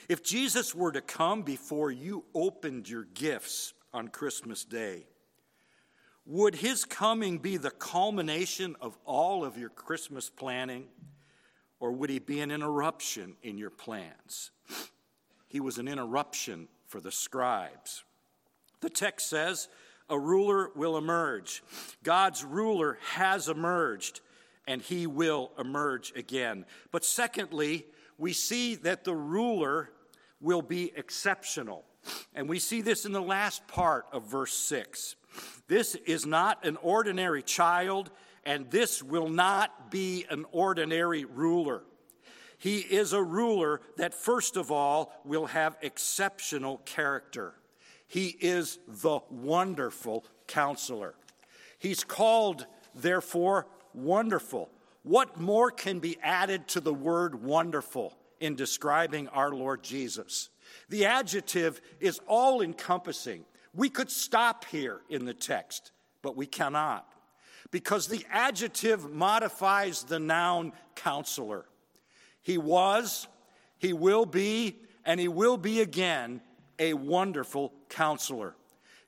If 0.08 0.22
Jesus 0.22 0.74
were 0.74 0.92
to 0.92 1.00
come 1.00 1.42
before 1.42 1.90
you 1.90 2.24
opened 2.34 2.88
your 2.88 3.04
gifts 3.04 3.74
on 3.92 4.08
Christmas 4.08 4.64
Day, 4.64 5.06
would 6.24 6.54
his 6.54 6.84
coming 6.84 7.38
be 7.38 7.56
the 7.56 7.70
culmination 7.70 8.76
of 8.80 8.96
all 9.04 9.44
of 9.44 9.58
your 9.58 9.70
Christmas 9.70 10.30
planning, 10.30 10.84
or 11.80 11.92
would 11.92 12.10
he 12.10 12.20
be 12.20 12.40
an 12.40 12.50
interruption 12.50 13.36
in 13.42 13.58
your 13.58 13.70
plans? 13.70 14.52
He 15.48 15.60
was 15.60 15.78
an 15.78 15.88
interruption 15.88 16.68
for 16.86 17.00
the 17.00 17.10
scribes. 17.10 18.04
The 18.80 18.90
text 18.90 19.28
says, 19.28 19.68
A 20.08 20.18
ruler 20.18 20.70
will 20.76 20.96
emerge. 20.96 21.62
God's 22.02 22.44
ruler 22.44 22.98
has 23.14 23.48
emerged, 23.48 24.20
and 24.66 24.80
he 24.80 25.06
will 25.06 25.50
emerge 25.58 26.12
again. 26.14 26.66
But 26.92 27.04
secondly, 27.04 27.86
we 28.18 28.32
see 28.32 28.74
that 28.76 29.04
the 29.04 29.14
ruler 29.14 29.90
will 30.40 30.62
be 30.62 30.92
exceptional. 30.96 31.84
And 32.34 32.48
we 32.48 32.58
see 32.58 32.80
this 32.80 33.04
in 33.04 33.12
the 33.12 33.22
last 33.22 33.66
part 33.68 34.06
of 34.12 34.24
verse 34.24 34.54
6. 34.54 35.16
This 35.68 35.94
is 35.94 36.26
not 36.26 36.64
an 36.66 36.76
ordinary 36.82 37.42
child, 37.42 38.10
and 38.44 38.70
this 38.70 39.02
will 39.02 39.28
not 39.28 39.90
be 39.90 40.26
an 40.30 40.44
ordinary 40.50 41.24
ruler. 41.24 41.84
He 42.58 42.78
is 42.78 43.12
a 43.12 43.22
ruler 43.22 43.80
that, 43.96 44.14
first 44.14 44.56
of 44.56 44.70
all, 44.70 45.12
will 45.24 45.46
have 45.46 45.76
exceptional 45.80 46.78
character. 46.84 47.54
He 48.06 48.36
is 48.40 48.78
the 48.86 49.20
wonderful 49.30 50.24
counselor. 50.46 51.14
He's 51.78 52.04
called, 52.04 52.66
therefore, 52.94 53.66
wonderful. 53.94 54.70
What 55.02 55.40
more 55.40 55.70
can 55.70 55.98
be 55.98 56.18
added 56.22 56.68
to 56.68 56.80
the 56.80 56.94
word 56.94 57.42
wonderful 57.42 58.16
in 58.40 58.54
describing 58.54 59.28
our 59.28 59.52
Lord 59.52 59.82
Jesus? 59.82 60.48
The 60.88 61.06
adjective 61.06 61.80
is 62.00 62.20
all 62.26 62.62
encompassing. 62.62 63.44
We 63.74 63.88
could 63.88 64.10
stop 64.10 64.64
here 64.66 65.00
in 65.08 65.24
the 65.24 65.34
text, 65.34 65.92
but 66.22 66.36
we 66.36 66.46
cannot 66.46 67.06
because 67.72 68.06
the 68.06 68.24
adjective 68.30 69.10
modifies 69.10 70.04
the 70.04 70.20
noun 70.20 70.72
counselor. 70.94 71.64
He 72.42 72.58
was, 72.58 73.26
he 73.78 73.92
will 73.92 74.26
be, 74.26 74.76
and 75.04 75.18
he 75.18 75.26
will 75.26 75.56
be 75.56 75.80
again 75.80 76.42
a 76.78 76.94
wonderful 76.94 77.72
counselor. 77.88 78.54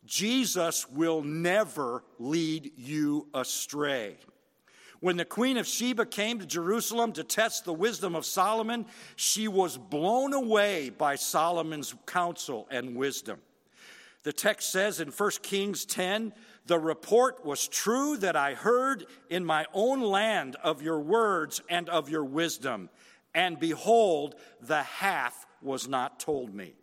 Jesus 0.05 0.89
will 0.89 1.23
never 1.23 2.03
lead 2.19 2.73
you 2.77 3.29
astray. 3.33 4.17
When 5.01 5.17
the 5.17 5.25
Queen 5.25 5.57
of 5.57 5.67
Sheba 5.67 6.07
came 6.07 6.39
to 6.39 6.47
Jerusalem 6.47 7.13
to 7.13 7.25
test 7.25 7.65
the 7.65 7.73
wisdom 7.73 8.15
of 8.15 8.25
Solomon, 8.25 8.87
she 9.17 9.49
was 9.49 9.77
blown 9.77 10.33
away 10.33 10.91
by 10.91 11.17
Solomon's 11.17 11.95
counsel 12.07 12.67
and 12.71 12.97
wisdom. 12.97 13.41
The 14.23 14.33
text 14.33 14.73
says 14.73 15.01
in 15.01 15.09
1 15.09 15.31
Kings 15.43 15.85
10 15.85 16.33
the 16.67 16.79
report 16.79 17.45
was 17.45 17.69
true 17.69 18.17
that 18.19 18.37
I 18.37 18.55
heard 18.55 19.05
in 19.29 19.45
my 19.45 19.67
own 19.75 20.01
land 20.01 20.57
of 20.63 20.81
your 20.81 21.01
words 21.01 21.61
and 21.69 21.91
of 21.91 22.09
your 22.09 22.25
wisdom. 22.25 22.89
And 23.35 23.61
behold, 23.61 24.37
the 24.63 24.83
half 24.83 25.47
was 25.61 25.89
not 25.89 26.21
told 26.21 26.55
me. 26.55 26.75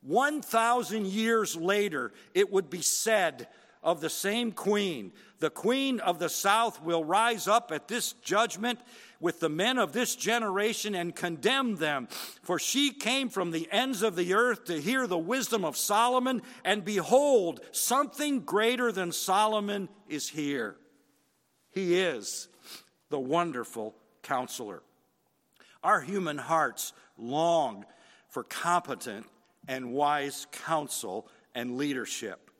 1,000 0.00 1.06
years 1.06 1.54
later, 1.54 2.12
it 2.34 2.50
would 2.50 2.68
be 2.68 2.82
said 2.82 3.46
of 3.82 4.00
the 4.00 4.10
same 4.10 4.52
queen. 4.52 5.12
The 5.40 5.50
queen 5.50 5.98
of 6.00 6.18
the 6.18 6.28
south 6.28 6.82
will 6.82 7.04
rise 7.04 7.48
up 7.48 7.72
at 7.72 7.88
this 7.88 8.12
judgment 8.12 8.78
with 9.18 9.40
the 9.40 9.48
men 9.48 9.78
of 9.78 9.92
this 9.92 10.14
generation 10.14 10.94
and 10.94 11.14
condemn 11.14 11.76
them. 11.76 12.08
For 12.42 12.58
she 12.58 12.90
came 12.92 13.28
from 13.28 13.50
the 13.50 13.68
ends 13.72 14.02
of 14.02 14.14
the 14.14 14.34
earth 14.34 14.66
to 14.66 14.80
hear 14.80 15.06
the 15.06 15.18
wisdom 15.18 15.64
of 15.64 15.76
Solomon, 15.76 16.42
and 16.64 16.84
behold, 16.84 17.60
something 17.72 18.40
greater 18.40 18.92
than 18.92 19.10
Solomon 19.10 19.88
is 20.08 20.28
here. 20.28 20.76
He 21.70 21.98
is 21.98 22.48
the 23.10 23.20
wonderful 23.20 23.94
counselor. 24.22 24.82
Our 25.82 26.00
human 26.00 26.38
hearts 26.38 26.92
long 27.18 27.84
for 28.28 28.44
competent 28.44 29.26
and 29.66 29.92
wise 29.92 30.46
counsel 30.52 31.28
and 31.54 31.76
leadership. 31.76 32.50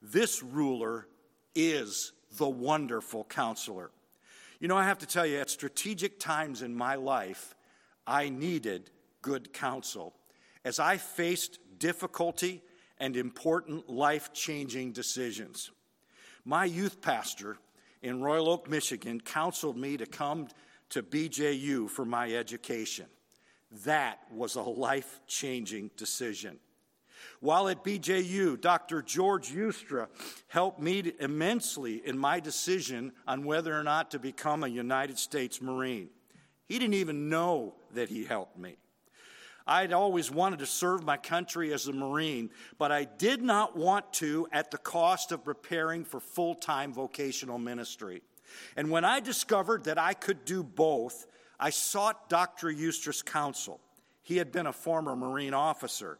This 0.00 0.42
ruler 0.42 1.06
is 1.54 2.12
the 2.36 2.48
wonderful 2.48 3.24
counselor. 3.24 3.90
You 4.60 4.68
know, 4.68 4.76
I 4.76 4.84
have 4.84 4.98
to 4.98 5.06
tell 5.06 5.26
you, 5.26 5.38
at 5.38 5.50
strategic 5.50 6.18
times 6.18 6.62
in 6.62 6.74
my 6.74 6.96
life, 6.96 7.54
I 8.06 8.28
needed 8.28 8.90
good 9.22 9.52
counsel. 9.52 10.14
As 10.64 10.78
I 10.78 10.96
faced 10.96 11.58
difficulty 11.78 12.62
and 12.98 13.16
important 13.16 13.88
life 13.88 14.32
changing 14.32 14.92
decisions, 14.92 15.70
my 16.44 16.64
youth 16.64 17.00
pastor 17.00 17.58
in 18.02 18.22
Royal 18.22 18.48
Oak, 18.48 18.68
Michigan, 18.68 19.20
counseled 19.20 19.76
me 19.76 19.96
to 19.96 20.06
come 20.06 20.48
to 20.90 21.02
BJU 21.02 21.90
for 21.90 22.04
my 22.04 22.32
education. 22.32 23.06
That 23.84 24.20
was 24.32 24.54
a 24.54 24.62
life 24.62 25.20
changing 25.26 25.90
decision. 25.96 26.58
While 27.40 27.68
at 27.68 27.84
BJU, 27.84 28.60
Dr. 28.60 29.00
George 29.02 29.50
Ustra 29.52 30.08
helped 30.48 30.80
me 30.80 31.12
immensely 31.20 32.02
in 32.04 32.18
my 32.18 32.40
decision 32.40 33.12
on 33.26 33.44
whether 33.44 33.78
or 33.78 33.84
not 33.84 34.10
to 34.10 34.18
become 34.18 34.64
a 34.64 34.68
United 34.68 35.18
States 35.18 35.62
Marine. 35.62 36.08
He 36.66 36.78
didn't 36.78 36.94
even 36.94 37.28
know 37.28 37.74
that 37.94 38.08
he 38.08 38.24
helped 38.24 38.58
me. 38.58 38.76
I'd 39.66 39.92
always 39.92 40.30
wanted 40.30 40.60
to 40.60 40.66
serve 40.66 41.04
my 41.04 41.18
country 41.18 41.72
as 41.74 41.86
a 41.86 41.92
Marine, 41.92 42.50
but 42.78 42.90
I 42.90 43.04
did 43.04 43.42
not 43.42 43.76
want 43.76 44.12
to 44.14 44.48
at 44.50 44.70
the 44.70 44.78
cost 44.78 45.30
of 45.30 45.44
preparing 45.44 46.04
for 46.04 46.20
full 46.20 46.54
time 46.54 46.92
vocational 46.92 47.58
ministry. 47.58 48.22
And 48.76 48.90
when 48.90 49.04
I 49.04 49.20
discovered 49.20 49.84
that 49.84 49.98
I 49.98 50.14
could 50.14 50.46
do 50.46 50.62
both, 50.62 51.26
I 51.60 51.70
sought 51.70 52.30
Dr. 52.30 52.70
Eustace 52.70 53.20
counsel. 53.20 53.80
He 54.22 54.38
had 54.38 54.52
been 54.52 54.66
a 54.66 54.72
former 54.72 55.14
Marine 55.14 55.54
officer, 55.54 56.18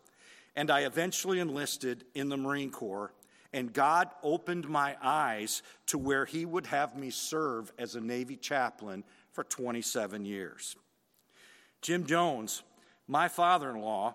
and 0.56 0.70
I 0.70 0.80
eventually 0.80 1.40
enlisted 1.40 2.04
in 2.14 2.28
the 2.28 2.36
Marine 2.36 2.70
Corps. 2.70 3.12
And 3.52 3.72
God 3.72 4.10
opened 4.22 4.68
my 4.68 4.96
eyes 5.02 5.62
to 5.86 5.96
where 5.96 6.26
He 6.26 6.44
would 6.44 6.66
have 6.66 6.96
me 6.96 7.10
serve 7.10 7.72
as 7.78 7.94
a 7.94 8.00
Navy 8.00 8.36
chaplain 8.36 9.04
for 9.32 9.44
27 9.44 10.26
years. 10.26 10.76
Jim 11.80 12.04
Jones 12.04 12.62
my 13.08 13.28
father 13.28 13.70
in 13.70 13.80
law 13.80 14.14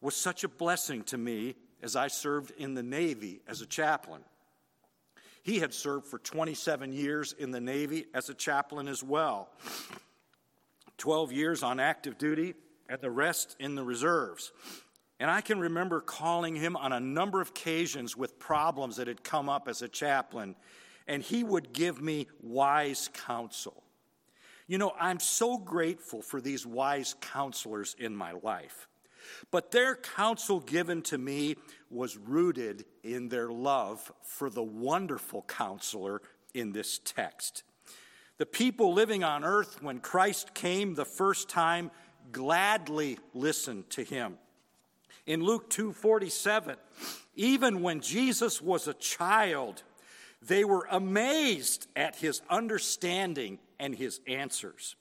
was 0.00 0.16
such 0.16 0.44
a 0.44 0.48
blessing 0.48 1.02
to 1.04 1.18
me 1.18 1.56
as 1.82 1.94
I 1.94 2.08
served 2.08 2.52
in 2.56 2.74
the 2.74 2.82
Navy 2.82 3.42
as 3.46 3.60
a 3.60 3.66
chaplain. 3.66 4.22
He 5.42 5.58
had 5.58 5.74
served 5.74 6.06
for 6.06 6.18
27 6.18 6.92
years 6.92 7.34
in 7.38 7.50
the 7.50 7.60
Navy 7.60 8.06
as 8.14 8.30
a 8.30 8.34
chaplain 8.34 8.88
as 8.88 9.02
well, 9.02 9.50
12 10.96 11.32
years 11.32 11.62
on 11.62 11.80
active 11.80 12.16
duty, 12.18 12.54
and 12.88 13.00
the 13.00 13.10
rest 13.10 13.56
in 13.58 13.74
the 13.74 13.84
reserves. 13.84 14.52
And 15.20 15.30
I 15.30 15.42
can 15.42 15.60
remember 15.60 16.00
calling 16.00 16.56
him 16.56 16.76
on 16.76 16.94
a 16.94 16.98
number 16.98 17.42
of 17.42 17.50
occasions 17.50 18.16
with 18.16 18.38
problems 18.38 18.96
that 18.96 19.06
had 19.06 19.22
come 19.22 19.50
up 19.50 19.68
as 19.68 19.82
a 19.82 19.88
chaplain, 19.88 20.56
and 21.06 21.22
he 21.22 21.44
would 21.44 21.74
give 21.74 22.00
me 22.00 22.26
wise 22.40 23.10
counsel. 23.12 23.82
You 24.66 24.78
know, 24.78 24.94
I'm 24.98 25.20
so 25.20 25.58
grateful 25.58 26.22
for 26.22 26.40
these 26.40 26.64
wise 26.64 27.14
counselors 27.20 27.94
in 27.98 28.16
my 28.16 28.32
life. 28.42 28.88
But 29.50 29.70
their 29.72 29.94
counsel 29.94 30.60
given 30.60 31.02
to 31.02 31.18
me 31.18 31.56
was 31.90 32.16
rooted 32.16 32.86
in 33.04 33.28
their 33.28 33.50
love 33.50 34.10
for 34.22 34.48
the 34.48 34.62
wonderful 34.62 35.42
counselor 35.42 36.22
in 36.54 36.72
this 36.72 36.98
text. 37.04 37.62
The 38.38 38.46
people 38.46 38.94
living 38.94 39.22
on 39.22 39.44
earth 39.44 39.82
when 39.82 39.98
Christ 39.98 40.54
came 40.54 40.94
the 40.94 41.04
first 41.04 41.50
time 41.50 41.90
gladly 42.32 43.18
listened 43.34 43.90
to 43.90 44.02
him. 44.02 44.38
In 45.30 45.44
Luke 45.44 45.70
2:47, 45.70 46.76
even 47.36 47.82
when 47.82 48.00
Jesus 48.00 48.60
was 48.60 48.88
a 48.88 48.94
child, 48.94 49.84
they 50.42 50.64
were 50.64 50.88
amazed 50.90 51.86
at 51.94 52.16
his 52.16 52.42
understanding 52.50 53.60
and 53.78 53.94
his 53.94 54.18
answers. 54.26 54.96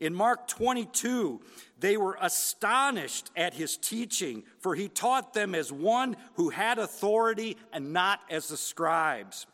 In 0.00 0.14
Mark 0.14 0.48
22, 0.48 1.42
they 1.78 1.98
were 1.98 2.16
astonished 2.18 3.30
at 3.36 3.52
his 3.52 3.76
teaching, 3.76 4.44
for 4.58 4.74
he 4.74 4.88
taught 4.88 5.34
them 5.34 5.54
as 5.54 5.70
one 5.70 6.16
who 6.36 6.48
had 6.48 6.78
authority 6.78 7.58
and 7.70 7.92
not 7.92 8.20
as 8.30 8.48
the 8.48 8.56
scribes. 8.56 9.46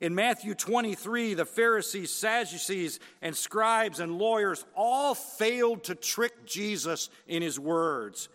In 0.00 0.14
Matthew 0.14 0.54
23, 0.54 1.34
the 1.34 1.44
Pharisees, 1.44 2.10
Sadducees, 2.10 3.00
and 3.20 3.36
scribes 3.36 4.00
and 4.00 4.16
lawyers 4.16 4.64
all 4.74 5.14
failed 5.14 5.84
to 5.84 5.94
trick 5.94 6.46
Jesus 6.46 7.10
in 7.26 7.42
his 7.42 7.60
words. 7.60 8.30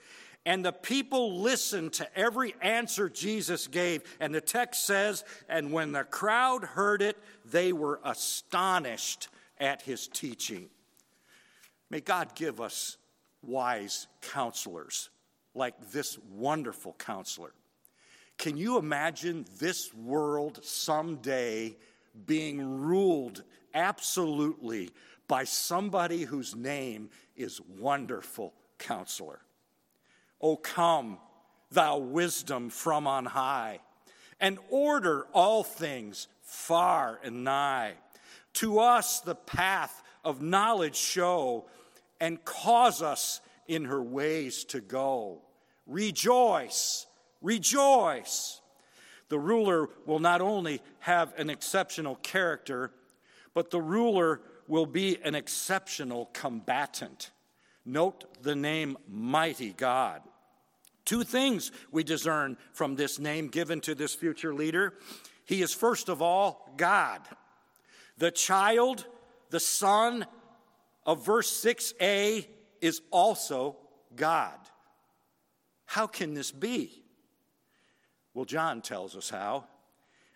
And 0.49 0.65
the 0.65 0.71
people 0.71 1.41
listened 1.41 1.93
to 1.93 2.17
every 2.17 2.55
answer 2.59 3.07
Jesus 3.07 3.67
gave. 3.67 4.01
And 4.19 4.33
the 4.33 4.41
text 4.41 4.83
says, 4.83 5.23
and 5.47 5.71
when 5.71 5.91
the 5.91 6.03
crowd 6.03 6.63
heard 6.63 7.03
it, 7.03 7.17
they 7.45 7.71
were 7.71 7.99
astonished 8.03 9.27
at 9.59 9.83
his 9.83 10.07
teaching. 10.07 10.71
May 11.91 12.01
God 12.01 12.33
give 12.33 12.59
us 12.59 12.97
wise 13.43 14.07
counselors 14.21 15.11
like 15.53 15.91
this 15.91 16.17
wonderful 16.31 16.93
counselor. 16.97 17.53
Can 18.39 18.57
you 18.57 18.79
imagine 18.79 19.45
this 19.59 19.93
world 19.93 20.61
someday 20.63 21.77
being 22.25 22.79
ruled 22.81 23.43
absolutely 23.75 24.89
by 25.27 25.43
somebody 25.43 26.23
whose 26.23 26.55
name 26.55 27.11
is 27.35 27.61
Wonderful 27.77 28.55
Counselor? 28.79 29.41
O 30.41 30.55
come, 30.55 31.17
thou 31.71 31.97
wisdom 31.97 32.69
from 32.69 33.07
on 33.07 33.25
high, 33.25 33.79
and 34.39 34.57
order 34.69 35.27
all 35.33 35.63
things 35.63 36.27
far 36.41 37.19
and 37.23 37.43
nigh. 37.43 37.93
To 38.53 38.79
us 38.79 39.19
the 39.19 39.35
path 39.35 40.01
of 40.23 40.41
knowledge 40.41 40.95
show, 40.95 41.65
and 42.19 42.43
cause 42.43 43.01
us 43.01 43.41
in 43.67 43.85
her 43.85 44.01
ways 44.01 44.63
to 44.65 44.81
go. 44.81 45.41
Rejoice, 45.85 47.05
rejoice. 47.41 48.61
The 49.29 49.39
ruler 49.39 49.89
will 50.05 50.19
not 50.19 50.41
only 50.41 50.81
have 50.99 51.33
an 51.37 51.49
exceptional 51.49 52.15
character, 52.15 52.91
but 53.53 53.69
the 53.69 53.81
ruler 53.81 54.41
will 54.67 54.85
be 54.85 55.17
an 55.23 55.35
exceptional 55.35 56.29
combatant. 56.33 57.31
Note 57.85 58.43
the 58.43 58.55
name 58.55 58.97
Mighty 59.07 59.71
God. 59.71 60.21
Two 61.09 61.23
things 61.23 61.71
we 61.91 62.03
discern 62.03 62.55
from 62.71 62.95
this 62.95 63.17
name 63.17 63.47
given 63.47 63.81
to 63.81 63.95
this 63.95 64.13
future 64.13 64.53
leader. 64.53 64.93
He 65.43 65.63
is, 65.63 65.73
first 65.73 66.07
of 66.07 66.21
all, 66.21 66.71
God. 66.77 67.21
The 68.19 68.29
child, 68.29 69.07
the 69.49 69.59
son 69.59 70.27
of 71.07 71.25
verse 71.25 71.51
6a, 71.65 72.45
is 72.79 73.01
also 73.09 73.77
God. 74.15 74.59
How 75.85 76.05
can 76.05 76.35
this 76.35 76.51
be? 76.51 77.01
Well, 78.35 78.45
John 78.45 78.79
tells 78.83 79.15
us 79.15 79.31
how. 79.31 79.63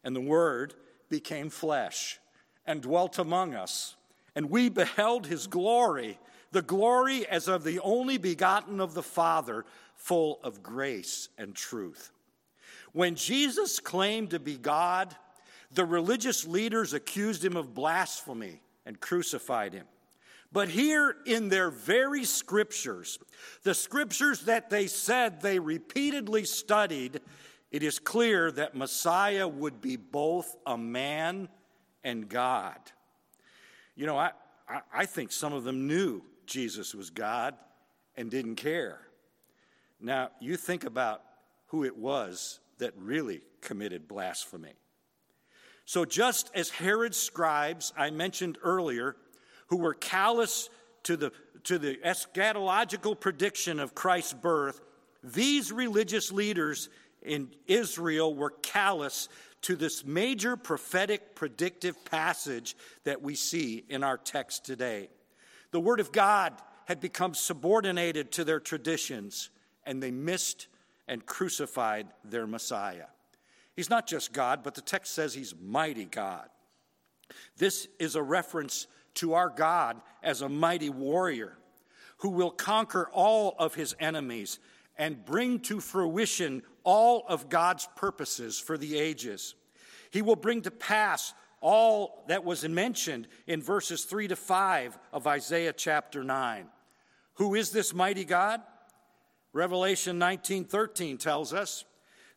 And 0.04 0.16
the 0.16 0.22
Word 0.22 0.74
became 1.08 1.52
flesh 1.52 2.18
and 2.66 2.82
dwelt 2.82 3.20
among 3.20 3.54
us, 3.54 3.96
and 4.34 4.50
we 4.50 4.70
beheld 4.70 5.28
his 5.28 5.46
glory, 5.46 6.18
the 6.52 6.64
glory 6.64 7.28
as 7.28 7.48
of 7.48 7.64
the 7.64 7.80
only 7.82 8.18
begotten 8.18 8.80
of 8.80 8.96
the 8.96 9.04
Father, 9.04 9.66
full 10.04 10.38
of 10.44 10.62
grace 10.62 11.30
and 11.38 11.56
truth. 11.56 12.12
When 12.92 13.16
Jesus 13.16 13.80
claimed 13.80 14.32
to 14.32 14.40
be 14.40 14.58
God, 14.58 15.16
the 15.72 15.86
religious 15.86 16.46
leaders 16.46 16.94
accused 16.94 17.44
him 17.44 17.56
of 17.56 17.74
blasphemy 17.74 18.62
and 18.86 19.00
crucified 19.00 19.74
him. 19.74 19.86
But 20.52 20.68
here 20.68 21.16
in 21.26 21.48
their 21.48 21.72
very 21.72 22.26
scriptures, 22.26 23.18
the 23.64 23.74
scriptures 23.74 24.42
that 24.42 24.70
they 24.70 24.88
said 24.88 25.42
they 25.42 25.58
repeatedly 25.58 26.44
studied, 26.44 27.22
it 27.72 27.82
is 27.82 27.98
clear 27.98 28.52
that 28.52 28.76
Messiah 28.76 29.48
would 29.48 29.80
be 29.80 29.96
both 29.96 30.56
a 30.66 30.78
man 30.78 31.48
and 32.04 32.28
God. 32.28 32.78
You 33.96 34.06
know, 34.06 34.18
I, 34.18 34.32
I 34.94 35.06
think 35.06 35.32
some 35.32 35.54
of 35.54 35.64
them 35.64 35.88
knew 35.88 36.24
Jesus 36.46 36.94
was 36.94 37.10
God 37.10 37.56
and 38.18 38.30
didn't 38.30 38.56
care. 38.58 39.00
Now, 40.04 40.32
you 40.42 40.58
think 40.58 40.84
about 40.84 41.24
who 41.68 41.86
it 41.86 41.98
was 41.98 42.60
that 42.80 42.94
really 42.98 43.42
committed 43.62 44.08
blasphemy. 44.08 44.74
So, 45.86 46.04
just 46.04 46.52
as 46.54 46.70
Herod's 46.70 47.18
scribes, 47.18 47.94
I 47.98 48.10
mentioned 48.10 48.58
earlier, 48.62 49.16
who 49.68 49.78
were 49.78 49.94
callous 49.94 50.70
to 51.04 51.16
the, 51.16 51.32
to 51.64 51.80
the 51.80 51.96
eschatological 52.06 53.18
prediction 53.18 53.80
of 53.80 53.96
Christ's 53.96 54.34
birth, 54.34 54.82
these 55.24 55.72
religious 55.72 56.32
leaders 56.32 56.90
in 57.22 57.50
Israel 57.66 58.36
were 58.36 58.54
callous 58.62 59.30
to 59.62 59.78
this 59.78 60.06
major 60.06 60.58
prophetic 60.58 61.34
predictive 61.36 62.04
passage 62.04 62.76
that 63.06 63.22
we 63.22 63.36
see 63.36 63.86
in 63.88 64.04
our 64.04 64.18
text 64.18 64.66
today. 64.66 65.10
The 65.72 65.80
Word 65.80 66.02
of 66.02 66.12
God 66.12 66.54
had 66.86 67.00
become 67.00 67.34
subordinated 67.34 68.34
to 68.34 68.44
their 68.44 68.60
traditions, 68.60 69.50
and 69.86 70.02
they 70.02 70.12
missed 70.12 70.68
and 71.08 71.26
crucified 71.26 72.08
their 72.24 72.48
Messiah. 72.48 73.08
He's 73.76 73.90
not 73.90 74.08
just 74.08 74.34
God, 74.34 74.62
but 74.64 74.76
the 74.76 74.82
text 74.82 75.14
says 75.14 75.34
he's 75.34 75.56
mighty 75.60 76.06
God. 76.06 76.48
This 77.58 77.88
is 78.00 78.16
a 78.16 78.22
reference 78.22 78.88
to 79.16 79.34
our 79.34 79.50
God 79.50 80.02
as 80.22 80.42
a 80.42 80.50
mighty 80.50 80.90
warrior 80.90 81.58
who 82.18 82.30
will 82.30 82.52
conquer 82.52 83.10
all 83.12 83.56
of 83.60 83.76
his 83.76 83.96
enemies 84.00 84.60
and 84.98 85.26
bring 85.26 85.60
to 85.60 85.80
fruition 85.80 86.62
all 86.84 87.26
of 87.28 87.50
God's 87.50 87.88
purposes 87.96 88.60
for 88.60 88.78
the 88.78 88.98
ages. 88.98 89.56
He 90.12 90.22
will 90.22 90.36
bring 90.36 90.62
to 90.62 90.72
pass 90.72 91.34
all 91.62 92.24
that 92.28 92.44
was 92.44 92.68
mentioned 92.68 93.28
in 93.48 93.62
verses 93.62 94.04
3 94.04 94.28
to 94.28 94.36
5 94.36 95.00
of 95.12 95.26
Isaiah 95.26 95.74
chapter 95.74 96.24
9. 96.24 96.68
Who 97.36 97.56
is 97.56 97.72
this 97.72 97.94
mighty 97.94 98.26
God? 98.26 98.62
Revelation 99.54 100.18
19:13 100.18 101.18
tells 101.18 101.54
us, 101.54 101.86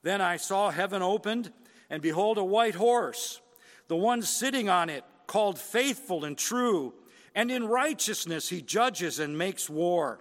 "Then 0.02 0.20
I 0.20 0.36
saw 0.36 0.70
heaven 0.70 1.02
opened, 1.02 1.52
and 1.90 2.02
behold 2.02 2.38
a 2.38 2.44
white 2.44 2.74
horse, 2.74 3.40
the 3.88 3.96
one 3.96 4.22
sitting 4.22 4.68
on 4.68 4.90
it 4.90 5.04
called 5.26 5.58
faithful 5.58 6.24
and 6.24 6.36
true, 6.36 6.94
and 7.34 7.50
in 7.50 7.66
righteousness 7.66 8.50
he 8.50 8.62
judges 8.62 9.18
and 9.18 9.36
makes 9.36 9.68
war." 9.68 10.20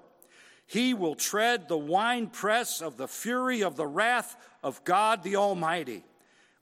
He 0.66 0.94
will 0.96 1.16
tread 1.16 1.68
the 1.68 1.78
winepress 1.78 2.82
of 2.82 2.98
the 2.98 3.08
fury 3.08 3.62
of 3.62 3.76
the 3.76 3.86
wrath 3.86 4.36
of 4.64 4.84
God 4.84 5.22
the 5.22 5.36
Almighty. 5.36 6.06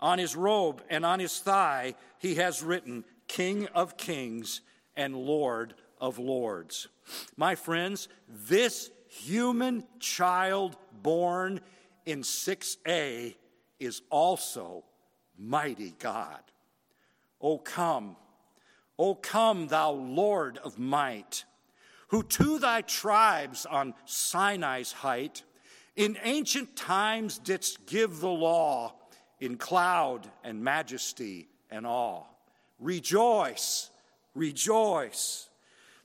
On 0.02 0.20
his 0.20 0.36
robe 0.36 0.84
and 0.90 1.06
on 1.06 1.20
his 1.20 1.40
thigh, 1.40 1.96
he 2.18 2.36
has 2.36 2.62
written, 2.62 3.06
King 3.28 3.68
of 3.68 3.96
Kings 3.96 4.60
and 4.96 5.16
Lord 5.16 5.76
of 6.02 6.20
Lords. 6.20 6.90
My 7.38 7.56
friends, 7.56 8.10
this 8.28 8.92
human 9.22 9.84
child 10.00 10.76
born 11.02 11.62
in 12.06 12.22
6a 12.22 13.36
is 13.80 14.02
also 14.10 14.84
mighty 15.38 15.94
God. 16.00 16.42
O 17.42 17.58
come, 17.58 18.16
O 18.98 19.16
come, 19.16 19.68
thou 19.68 19.92
Lord 19.92 20.58
of 20.60 20.80
might 20.80 21.46
who 22.14 22.22
to 22.22 22.60
thy 22.60 22.80
tribes 22.82 23.66
on 23.66 23.96
Sinai's 24.06 24.92
height 24.92 25.42
in 25.96 26.16
ancient 26.24 26.76
times 26.76 27.40
didst 27.40 27.88
give 27.88 28.20
the 28.20 28.30
law 28.30 28.94
in 29.40 29.58
cloud 29.58 30.30
and 30.44 30.64
majesty 30.64 31.48
and 31.72 31.88
awe. 31.88 32.22
Rejoice, 32.80 33.90
rejoice. 34.36 35.50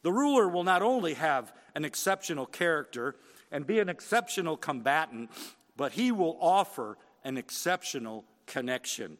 The 0.01 0.11
ruler 0.11 0.49
will 0.49 0.64
not 0.64 0.81
only 0.81 1.12
have 1.12 1.53
an 1.79 1.85
exceptional 1.85 2.45
character 2.45 3.14
and 3.53 3.64
be 3.64 3.79
an 3.79 3.88
exceptional 3.88 4.57
combatant, 4.57 5.31
but 5.77 5.93
he 5.93 6.11
will 6.11 6.37
offer 6.41 6.99
an 7.23 7.38
exceptional 7.38 8.25
connection. 8.47 9.17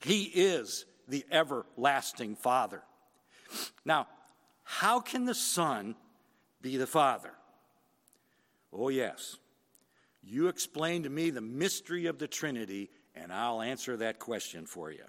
He 0.00 0.24
is 0.24 0.84
the 1.08 1.24
everlasting 1.32 2.36
Father. 2.36 2.82
Now, 3.86 4.08
how 4.62 5.00
can 5.00 5.24
the 5.24 5.34
Son 5.34 5.94
be 6.60 6.76
the 6.76 6.86
Father? 6.86 7.32
Oh, 8.74 8.90
yes. 8.90 9.38
You 10.22 10.48
explain 10.48 11.04
to 11.04 11.08
me 11.08 11.30
the 11.30 11.40
mystery 11.40 12.04
of 12.04 12.18
the 12.18 12.28
Trinity, 12.28 12.90
and 13.14 13.32
I'll 13.32 13.62
answer 13.62 13.96
that 13.96 14.18
question 14.18 14.66
for 14.66 14.90
you. 14.90 15.04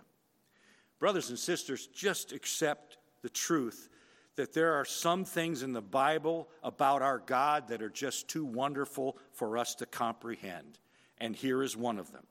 Brothers 1.00 1.32
and 1.32 1.38
sisters, 1.38 1.88
just 1.88 2.32
accept 2.32 2.98
the 3.24 3.30
truth 3.30 3.90
that 4.38 4.54
there 4.54 4.74
are 4.74 4.86
some 4.86 5.26
things 5.26 5.64
in 5.64 5.74
the 5.74 5.82
Bible 5.82 6.48
about 6.64 7.02
our 7.02 7.20
God 7.20 7.68
that 7.68 7.82
are 7.82 7.90
just 7.90 8.28
too 8.28 8.46
wonderful 8.46 9.18
for 9.34 9.58
us 9.58 9.76
to 9.76 9.86
comprehend. 9.86 10.80
And 11.20 11.36
here 11.36 11.62
is 11.62 11.76
one 11.76 12.00
of 12.00 12.12
them 12.12 12.24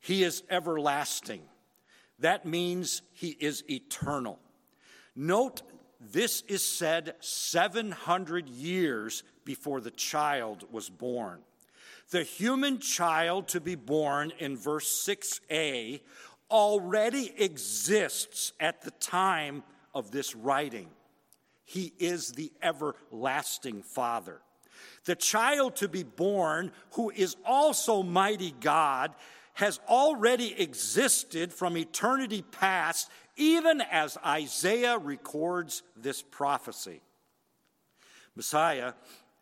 He 0.00 0.24
is 0.24 0.42
everlasting. 0.50 1.42
That 2.18 2.44
means 2.44 3.02
He 3.12 3.36
is 3.38 3.62
eternal. 3.70 4.40
Note 5.14 5.62
this 6.00 6.42
is 6.48 6.66
said 6.66 7.14
700 7.20 8.48
years 8.48 9.22
before 9.44 9.80
the 9.80 9.90
child 9.90 10.64
was 10.70 10.90
born. 10.90 11.40
The 12.10 12.22
human 12.22 12.78
child 12.78 13.48
to 13.48 13.60
be 13.60 13.74
born 13.74 14.32
in 14.38 14.56
verse 14.56 15.06
6a 15.08 16.00
already 16.50 17.32
exists 17.38 18.52
at 18.60 18.82
the 18.82 18.90
time 18.92 19.62
of 19.94 20.10
this 20.10 20.34
writing. 20.34 20.88
He 21.64 21.92
is 21.98 22.32
the 22.32 22.52
everlasting 22.62 23.82
Father. 23.82 24.40
The 25.04 25.14
child 25.14 25.76
to 25.76 25.88
be 25.88 26.02
born, 26.02 26.72
who 26.92 27.10
is 27.10 27.36
also 27.44 28.02
mighty 28.02 28.54
God, 28.60 29.14
has 29.54 29.78
already 29.88 30.60
existed 30.60 31.52
from 31.52 31.76
eternity 31.76 32.42
past 32.42 33.10
even 33.36 33.80
as 33.80 34.16
Isaiah 34.24 34.98
records 34.98 35.82
this 35.96 36.22
prophecy. 36.22 37.00
Messiah 38.36 38.94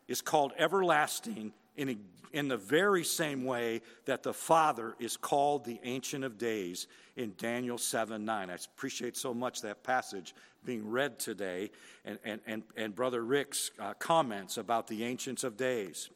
is 0.07 0.21
called 0.21 0.53
everlasting 0.57 1.53
in, 1.75 1.89
a, 1.89 1.97
in 2.31 2.47
the 2.47 2.57
very 2.57 3.03
same 3.03 3.45
way 3.45 3.81
that 4.05 4.23
the 4.23 4.33
Father 4.33 4.95
is 4.99 5.17
called 5.17 5.65
the 5.65 5.79
Ancient 5.83 6.23
of 6.23 6.37
Days 6.37 6.87
in 7.15 7.33
Daniel 7.37 7.77
7 7.77 8.23
9. 8.23 8.49
I 8.49 8.53
appreciate 8.53 9.15
so 9.15 9.33
much 9.33 9.61
that 9.61 9.83
passage 9.83 10.33
being 10.65 10.89
read 10.89 11.19
today 11.19 11.71
and, 12.05 12.19
and, 12.23 12.41
and, 12.45 12.63
and 12.75 12.95
Brother 12.95 13.23
Rick's 13.23 13.71
uh, 13.79 13.93
comments 13.95 14.57
about 14.57 14.87
the 14.87 15.03
Ancients 15.03 15.43
of 15.43 15.57
Days. 15.57 16.09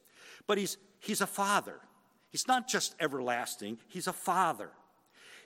But 0.47 0.57
he's, 0.57 0.77
he's 0.99 1.21
a 1.21 1.27
Father. 1.27 1.79
He's 2.31 2.47
not 2.47 2.67
just 2.67 2.95
everlasting, 2.99 3.77
he's 3.87 4.07
a 4.07 4.13
Father. 4.13 4.69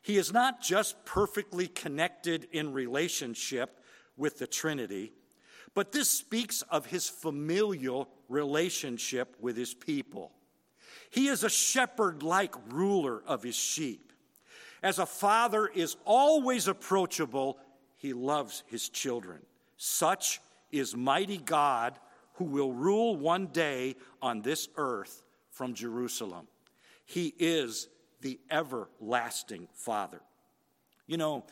He 0.01 0.17
is 0.17 0.33
not 0.33 0.61
just 0.61 1.05
perfectly 1.05 1.67
connected 1.67 2.47
in 2.51 2.73
relationship 2.73 3.79
with 4.17 4.39
the 4.39 4.47
Trinity, 4.47 5.13
but 5.73 5.91
this 5.91 6.09
speaks 6.09 6.61
of 6.63 6.85
his 6.85 7.07
familial 7.07 8.09
relationship 8.29 9.35
with 9.39 9.55
his 9.55 9.73
people. 9.73 10.31
He 11.09 11.27
is 11.27 11.43
a 11.43 11.49
shepherd 11.49 12.23
like 12.23 12.55
ruler 12.69 13.21
of 13.25 13.43
his 13.43 13.55
sheep. 13.55 14.11
As 14.83 14.99
a 14.99 15.05
father 15.05 15.67
is 15.67 15.95
always 16.05 16.67
approachable, 16.67 17.59
he 17.97 18.13
loves 18.13 18.63
his 18.67 18.89
children. 18.89 19.39
Such 19.77 20.41
is 20.71 20.95
mighty 20.95 21.37
God 21.37 21.99
who 22.35 22.45
will 22.45 22.71
rule 22.71 23.15
one 23.15 23.47
day 23.47 23.95
on 24.21 24.41
this 24.41 24.67
earth 24.77 25.23
from 25.51 25.73
Jerusalem. 25.73 26.47
He 27.05 27.33
is 27.37 27.87
the 28.21 28.39
everlasting 28.49 29.67
Father. 29.73 30.21
You 31.07 31.17
know, 31.17 31.43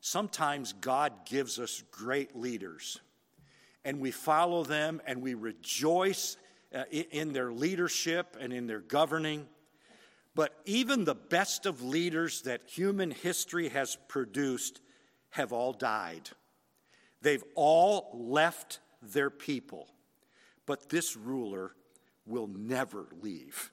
sometimes 0.00 0.74
God 0.74 1.12
gives 1.24 1.58
us 1.58 1.82
great 1.90 2.36
leaders, 2.36 3.00
and 3.86 4.00
we 4.00 4.10
follow 4.10 4.64
them 4.64 5.00
and 5.06 5.22
we 5.22 5.34
rejoice 5.34 6.36
uh, 6.74 6.82
in 6.90 7.32
their 7.32 7.52
leadership 7.52 8.36
and 8.38 8.52
in 8.52 8.66
their 8.66 8.80
governing. 8.80 9.46
But 10.34 10.58
even 10.64 11.04
the 11.04 11.14
best 11.14 11.66
of 11.66 11.84
leaders 11.84 12.42
that 12.42 12.62
human 12.66 13.12
history 13.12 13.68
has 13.68 13.96
produced 14.08 14.80
have 15.30 15.52
all 15.52 15.72
died. 15.72 16.28
They've 17.22 17.44
all 17.54 18.10
left 18.12 18.80
their 19.00 19.30
people. 19.30 19.88
But 20.66 20.88
this 20.88 21.16
ruler 21.16 21.70
will 22.26 22.48
never 22.48 23.06
leave. 23.22 23.70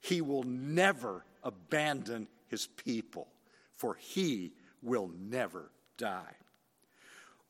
He 0.00 0.20
will 0.20 0.44
never 0.44 1.24
abandon 1.42 2.28
his 2.46 2.68
people, 2.68 3.26
for 3.74 3.96
he 3.96 4.52
will 4.82 5.10
never 5.18 5.72
die. 5.96 6.36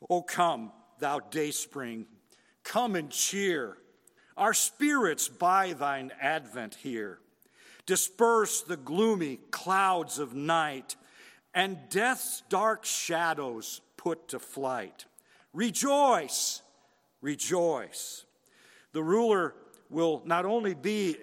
Oh, 0.09 0.23
come, 0.23 0.73
thou 1.01 1.21
dayspring, 1.21 2.07
come 2.65 2.97
and 2.97 3.11
cheer 3.11 3.79
our 4.37 4.55
spirits 4.55 5.29
by 5.29 5.73
thine 5.73 6.13
advent 6.21 6.77
here. 6.77 7.19
Disperse 7.87 8.63
the 8.63 8.77
gloomy 8.77 9.41
clouds 9.51 10.19
of 10.19 10.35
night 10.35 10.97
and 11.55 11.79
death's 11.89 12.43
dark 12.49 12.85
shadows 12.85 13.81
put 13.97 14.29
to 14.29 14.39
flight. 14.39 15.07
Rejoice, 15.53 16.63
rejoice. 17.21 18.25
The 18.93 19.03
ruler 19.03 19.55
will 19.91 20.23
not 20.25 20.45
only 20.45 20.75
be 20.75 21.17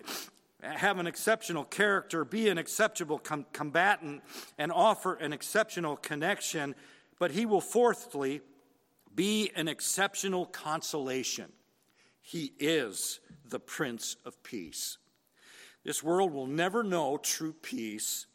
have 0.61 0.97
an 0.97 1.07
exceptional 1.07 1.63
character, 1.63 2.25
be 2.25 2.49
an 2.49 2.57
acceptable 2.57 3.19
com- 3.19 3.45
combatant, 3.53 4.23
and 4.57 4.71
offer 4.71 5.13
an 5.13 5.31
exceptional 5.31 5.95
connection. 5.95 6.75
But 7.19 7.31
he 7.31 7.45
will, 7.45 7.61
fourthly, 7.61 8.41
be 9.15 9.51
an 9.55 9.67
exceptional 9.67 10.45
consolation. 10.45 11.51
He 12.21 12.53
is 12.59 13.19
the 13.47 13.59
Prince 13.59 14.17
of 14.25 14.41
Peace. 14.43 14.97
This 15.83 16.03
world 16.03 16.33
will 16.33 16.47
never 16.47 16.83
know 16.83 17.17
true 17.17 17.53
peace 17.53 18.25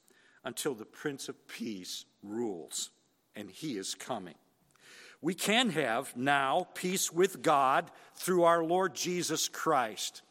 until 0.45 0.75
the 0.75 0.85
Prince 0.85 1.29
of 1.29 1.49
Peace 1.49 2.05
rules, 2.23 2.91
and 3.35 3.51
he 3.51 3.77
is 3.77 3.95
coming. 3.95 4.37
We 5.21 5.35
can 5.35 5.71
have 5.71 6.17
now 6.17 6.69
peace 6.75 7.13
with 7.13 7.43
God 7.43 7.91
through 8.15 8.45
our 8.45 8.65
Lord 8.65 8.95
Jesus 8.95 9.49
Christ, 9.49 10.23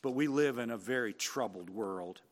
but 0.00 0.12
we 0.12 0.26
live 0.26 0.58
in 0.58 0.70
a 0.70 0.78
very 0.78 1.12
troubled 1.12 1.68
world. 1.68 2.22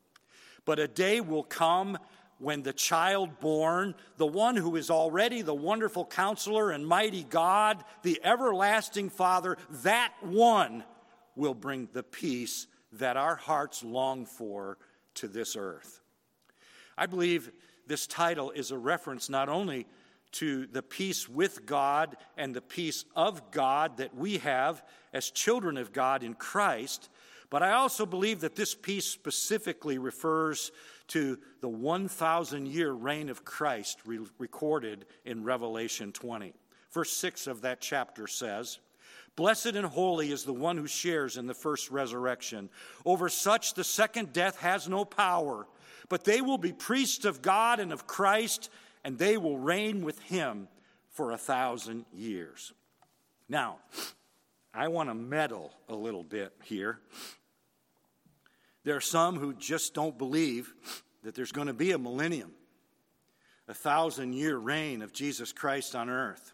But 0.65 0.79
a 0.79 0.87
day 0.87 1.21
will 1.21 1.43
come 1.43 1.97
when 2.39 2.61
the 2.63 2.73
child 2.73 3.39
born, 3.39 3.95
the 4.17 4.27
one 4.27 4.55
who 4.55 4.75
is 4.75 4.89
already 4.89 5.41
the 5.41 5.53
wonderful 5.53 6.05
counselor 6.05 6.71
and 6.71 6.85
mighty 6.85 7.23
God, 7.23 7.83
the 8.03 8.19
everlasting 8.23 9.09
Father, 9.09 9.57
that 9.83 10.13
one 10.21 10.83
will 11.35 11.53
bring 11.53 11.89
the 11.93 12.03
peace 12.03 12.67
that 12.93 13.17
our 13.17 13.35
hearts 13.35 13.83
long 13.83 14.25
for 14.25 14.77
to 15.15 15.27
this 15.27 15.55
earth. 15.55 16.01
I 16.97 17.05
believe 17.05 17.51
this 17.85 18.07
title 18.07 18.51
is 18.51 18.71
a 18.71 18.77
reference 18.77 19.29
not 19.29 19.49
only 19.49 19.87
to 20.33 20.67
the 20.67 20.83
peace 20.83 21.29
with 21.29 21.65
God 21.65 22.17
and 22.35 22.53
the 22.53 22.61
peace 22.61 23.05
of 23.15 23.51
God 23.51 23.97
that 23.97 24.15
we 24.15 24.39
have 24.39 24.83
as 25.13 25.31
children 25.31 25.77
of 25.77 25.93
God 25.93 26.23
in 26.23 26.33
Christ, 26.33 27.09
but 27.49 27.63
I 27.63 27.71
also 27.73 28.05
believe 28.05 28.41
that 28.41 28.55
this 28.55 28.75
peace 28.75 29.05
specifically 29.05 29.97
refers 29.97 30.71
to 31.07 31.39
the 31.61 31.69
1,000 31.69 32.67
year 32.67 32.91
reign 32.91 33.29
of 33.29 33.45
Christ 33.45 33.99
re- 34.05 34.19
recorded 34.37 35.05
in 35.25 35.43
Revelation 35.43 36.11
20. 36.11 36.53
Verse 36.91 37.11
6 37.11 37.47
of 37.47 37.61
that 37.61 37.81
chapter 37.81 38.27
says, 38.27 38.79
Blessed 39.35 39.75
and 39.75 39.85
holy 39.85 40.31
is 40.31 40.43
the 40.43 40.53
one 40.53 40.77
who 40.77 40.87
shares 40.87 41.37
in 41.37 41.45
the 41.45 41.53
first 41.53 41.91
resurrection. 41.91 42.69
Over 43.05 43.29
such 43.29 43.75
the 43.75 43.83
second 43.83 44.33
death 44.33 44.57
has 44.57 44.89
no 44.89 45.05
power, 45.05 45.67
but 46.09 46.23
they 46.23 46.41
will 46.41 46.57
be 46.57 46.73
priests 46.73 47.23
of 47.23 47.43
God 47.43 47.79
and 47.79 47.93
of 47.93 48.07
Christ, 48.07 48.71
and 49.03 49.17
they 49.17 49.37
will 49.37 49.59
reign 49.59 50.03
with 50.03 50.19
him 50.19 50.67
for 51.11 51.31
a 51.31 51.37
thousand 51.37 52.05
years. 52.11 52.73
Now, 53.47 53.77
I 54.73 54.87
want 54.87 55.09
to 55.09 55.15
meddle 55.15 55.71
a 55.87 55.95
little 55.95 56.23
bit 56.23 56.53
here. 56.63 56.99
There 58.87 58.95
are 58.95 59.01
some 59.01 59.37
who 59.37 59.53
just 59.53 59.93
don't 59.93 60.17
believe 60.17 60.73
that 61.23 61.35
there's 61.35 61.51
going 61.51 61.67
to 61.67 61.73
be 61.73 61.91
a 61.91 61.97
millennium, 61.97 62.53
a 63.67 63.73
thousand 63.73 64.31
year 64.31 64.55
reign 64.55 65.01
of 65.01 65.11
Jesus 65.11 65.51
Christ 65.51 65.93
on 65.93 66.09
earth, 66.09 66.53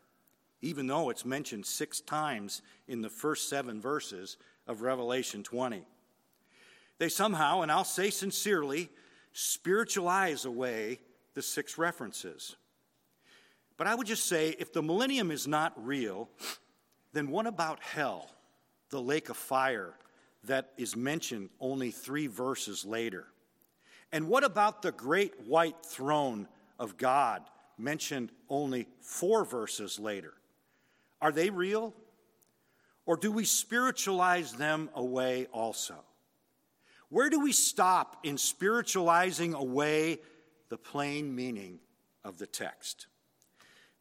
even 0.60 0.88
though 0.88 1.12
it's 1.12 1.26
mentioned 1.26 1.63
six 1.63 2.02
times 2.02 2.63
in 2.88 3.04
the 3.04 3.10
first 3.12 3.50
seven 3.50 3.80
verses 3.80 4.38
of 4.65 4.82
Revelation 4.82 5.43
20. 5.43 5.86
They 6.98 7.08
somehow, 7.08 7.62
and 7.62 7.72
I'll 7.72 7.84
say 7.84 8.10
sincerely, 8.10 8.89
spiritualize 9.34 10.46
away 10.46 11.02
the 11.36 11.43
six 11.43 11.78
references. 11.78 12.56
But 13.78 13.86
I 13.86 13.93
would 13.93 14.08
just 14.08 14.26
say 14.26 14.56
if 14.58 14.74
the 14.74 14.82
millennium 14.82 15.30
is 15.30 15.48
not 15.48 15.74
real, 15.76 16.30
then 17.12 17.30
what 17.30 17.46
about 17.46 17.80
hell, 17.84 18.28
the 18.89 19.00
lake 19.00 19.30
of 19.30 19.38
fire 19.38 19.93
that 20.45 20.71
is 20.77 20.95
mentioned 20.95 21.49
only 21.60 21.91
three 21.91 22.27
verses 22.27 22.86
later? 22.86 23.27
And 24.12 24.27
what 24.27 24.43
about 24.43 24.82
the 24.82 24.91
great 24.91 25.47
white 25.47 25.86
throne 25.86 26.47
of 26.79 26.97
God, 26.97 27.41
mentioned 27.77 28.32
only 28.49 28.88
four 29.01 29.45
verses 29.45 29.99
later? 29.99 30.34
Are 31.21 31.32
they 31.32 31.49
real? 31.49 31.93
Or 33.06 33.17
do 33.17 33.32
we 33.32 33.45
spiritualize 33.45 34.53
them 34.53 34.89
away 34.93 35.47
also? 35.51 35.95
Where 37.10 37.29
do 37.29 37.39
we 37.39 37.51
stop 37.51 38.17
in 38.23 38.38
spiritualizing 38.38 39.53
away 39.53 40.19
the 40.69 40.77
plain 40.77 41.36
meaning 41.36 41.79
of 42.23 42.38
the 42.38 42.47
text? 42.47 43.08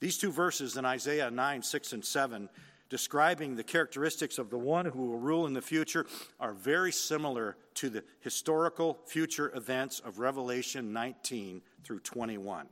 These 0.01 0.19
two 0.19 0.33
verses 0.33 0.77
in 0.77 0.85
Isaiah 0.85 1.31
9, 1.31 1.63
6, 1.63 1.93
and 1.93 2.05
7 2.05 2.49
describing 2.93 3.57
the 3.57 3.65
characteristics 3.65 4.37
of 4.37 4.51
the 4.51 4.59
one 4.59 4.85
who 4.85 5.07
will 5.07 5.19
rule 5.19 5.47
in 5.47 5.55
the 5.55 5.63
future 5.63 6.05
are 6.39 6.53
very 6.53 6.93
similar 6.93 7.57
to 7.73 7.89
the 7.89 8.05
historical 8.21 8.99
future 9.07 9.51
events 9.55 9.99
of 10.01 10.19
Revelation 10.19 10.93
19 10.93 11.63
through 11.85 12.01
21. 12.01 12.67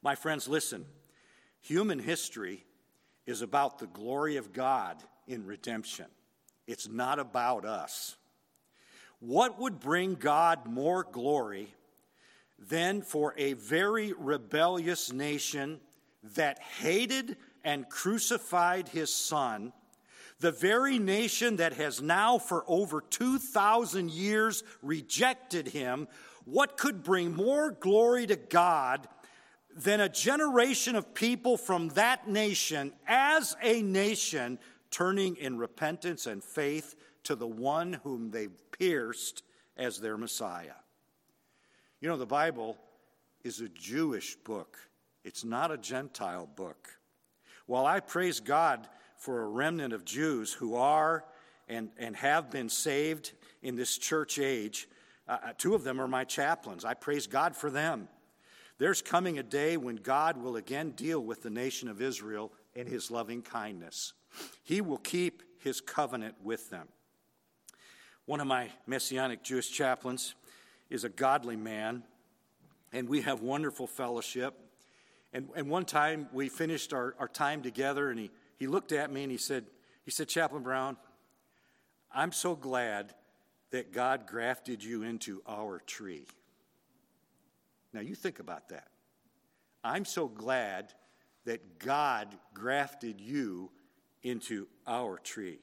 My 0.00 0.14
friends, 0.14 0.48
listen. 0.48 0.86
Human 1.60 1.98
history 1.98 2.64
is 3.26 3.42
about 3.42 3.78
the 3.78 3.88
glory 3.88 4.38
of 4.38 4.54
God 4.54 4.96
in 5.26 5.44
redemption, 5.44 6.06
it's 6.66 6.88
not 6.88 7.18
about 7.18 7.66
us. 7.66 8.16
What 9.20 9.58
would 9.58 9.78
bring 9.78 10.14
God 10.14 10.64
more 10.64 11.04
glory 11.04 11.74
than 12.58 13.02
for 13.02 13.34
a 13.36 13.52
very 13.52 14.14
rebellious 14.14 15.12
nation 15.12 15.80
that 16.34 16.58
hated 16.60 17.36
and 17.68 17.86
crucified 17.90 18.88
his 18.88 19.12
son, 19.12 19.74
the 20.40 20.50
very 20.50 20.98
nation 20.98 21.56
that 21.56 21.74
has 21.74 22.00
now 22.00 22.38
for 22.38 22.64
over 22.66 23.02
2,000 23.02 24.10
years 24.10 24.64
rejected 24.80 25.68
him, 25.68 26.08
what 26.46 26.78
could 26.78 27.02
bring 27.02 27.36
more 27.36 27.70
glory 27.70 28.26
to 28.26 28.36
God 28.36 29.06
than 29.76 30.00
a 30.00 30.08
generation 30.08 30.96
of 30.96 31.12
people 31.12 31.58
from 31.58 31.90
that 31.90 32.26
nation 32.26 32.90
as 33.06 33.54
a 33.62 33.82
nation 33.82 34.58
turning 34.90 35.36
in 35.36 35.58
repentance 35.58 36.26
and 36.26 36.42
faith 36.42 36.94
to 37.24 37.34
the 37.34 37.46
one 37.46 38.00
whom 38.02 38.30
they 38.30 38.48
pierced 38.72 39.42
as 39.76 40.00
their 40.00 40.16
Messiah? 40.16 40.80
You 42.00 42.08
know, 42.08 42.16
the 42.16 42.24
Bible 42.24 42.78
is 43.44 43.60
a 43.60 43.68
Jewish 43.68 44.36
book, 44.36 44.78
it's 45.22 45.44
not 45.44 45.70
a 45.70 45.76
Gentile 45.76 46.46
book. 46.46 46.97
While 47.68 47.84
I 47.84 48.00
praise 48.00 48.40
God 48.40 48.88
for 49.18 49.42
a 49.42 49.46
remnant 49.46 49.92
of 49.92 50.06
Jews 50.06 50.54
who 50.54 50.74
are 50.76 51.22
and, 51.68 51.90
and 51.98 52.16
have 52.16 52.50
been 52.50 52.70
saved 52.70 53.32
in 53.62 53.76
this 53.76 53.98
church 53.98 54.38
age, 54.38 54.88
uh, 55.28 55.36
uh, 55.44 55.52
two 55.58 55.74
of 55.74 55.84
them 55.84 56.00
are 56.00 56.08
my 56.08 56.24
chaplains. 56.24 56.86
I 56.86 56.94
praise 56.94 57.26
God 57.26 57.54
for 57.54 57.70
them. 57.70 58.08
There's 58.78 59.02
coming 59.02 59.38
a 59.38 59.42
day 59.42 59.76
when 59.76 59.96
God 59.96 60.42
will 60.42 60.56
again 60.56 60.92
deal 60.92 61.20
with 61.20 61.42
the 61.42 61.50
nation 61.50 61.90
of 61.90 62.00
Israel 62.00 62.52
in 62.74 62.86
his 62.86 63.10
loving 63.10 63.42
kindness. 63.42 64.14
He 64.62 64.80
will 64.80 64.96
keep 64.96 65.42
his 65.58 65.82
covenant 65.82 66.36
with 66.42 66.70
them. 66.70 66.88
One 68.24 68.40
of 68.40 68.46
my 68.46 68.70
Messianic 68.86 69.42
Jewish 69.42 69.70
chaplains 69.70 70.34
is 70.88 71.04
a 71.04 71.10
godly 71.10 71.56
man, 71.56 72.02
and 72.94 73.10
we 73.10 73.20
have 73.20 73.42
wonderful 73.42 73.86
fellowship. 73.86 74.54
And, 75.32 75.48
and 75.54 75.68
one 75.68 75.84
time 75.84 76.28
we 76.32 76.48
finished 76.48 76.92
our, 76.92 77.14
our 77.18 77.28
time 77.28 77.62
together, 77.62 78.10
and 78.10 78.18
he, 78.18 78.30
he 78.56 78.66
looked 78.66 78.92
at 78.92 79.12
me 79.12 79.22
and 79.22 79.32
he 79.32 79.38
said, 79.38 79.66
he 80.04 80.10
said, 80.10 80.28
Chaplain 80.28 80.62
Brown, 80.62 80.96
I'm 82.10 82.32
so 82.32 82.56
glad 82.56 83.14
that 83.70 83.92
God 83.92 84.26
grafted 84.26 84.82
you 84.82 85.02
into 85.02 85.42
our 85.46 85.80
tree. 85.80 86.26
Now 87.92 88.00
you 88.00 88.14
think 88.14 88.38
about 88.38 88.70
that. 88.70 88.88
I'm 89.84 90.04
so 90.04 90.28
glad 90.28 90.94
that 91.44 91.78
God 91.78 92.36
grafted 92.54 93.20
you 93.20 93.70
into 94.22 94.66
our 94.86 95.18
tree. 95.18 95.60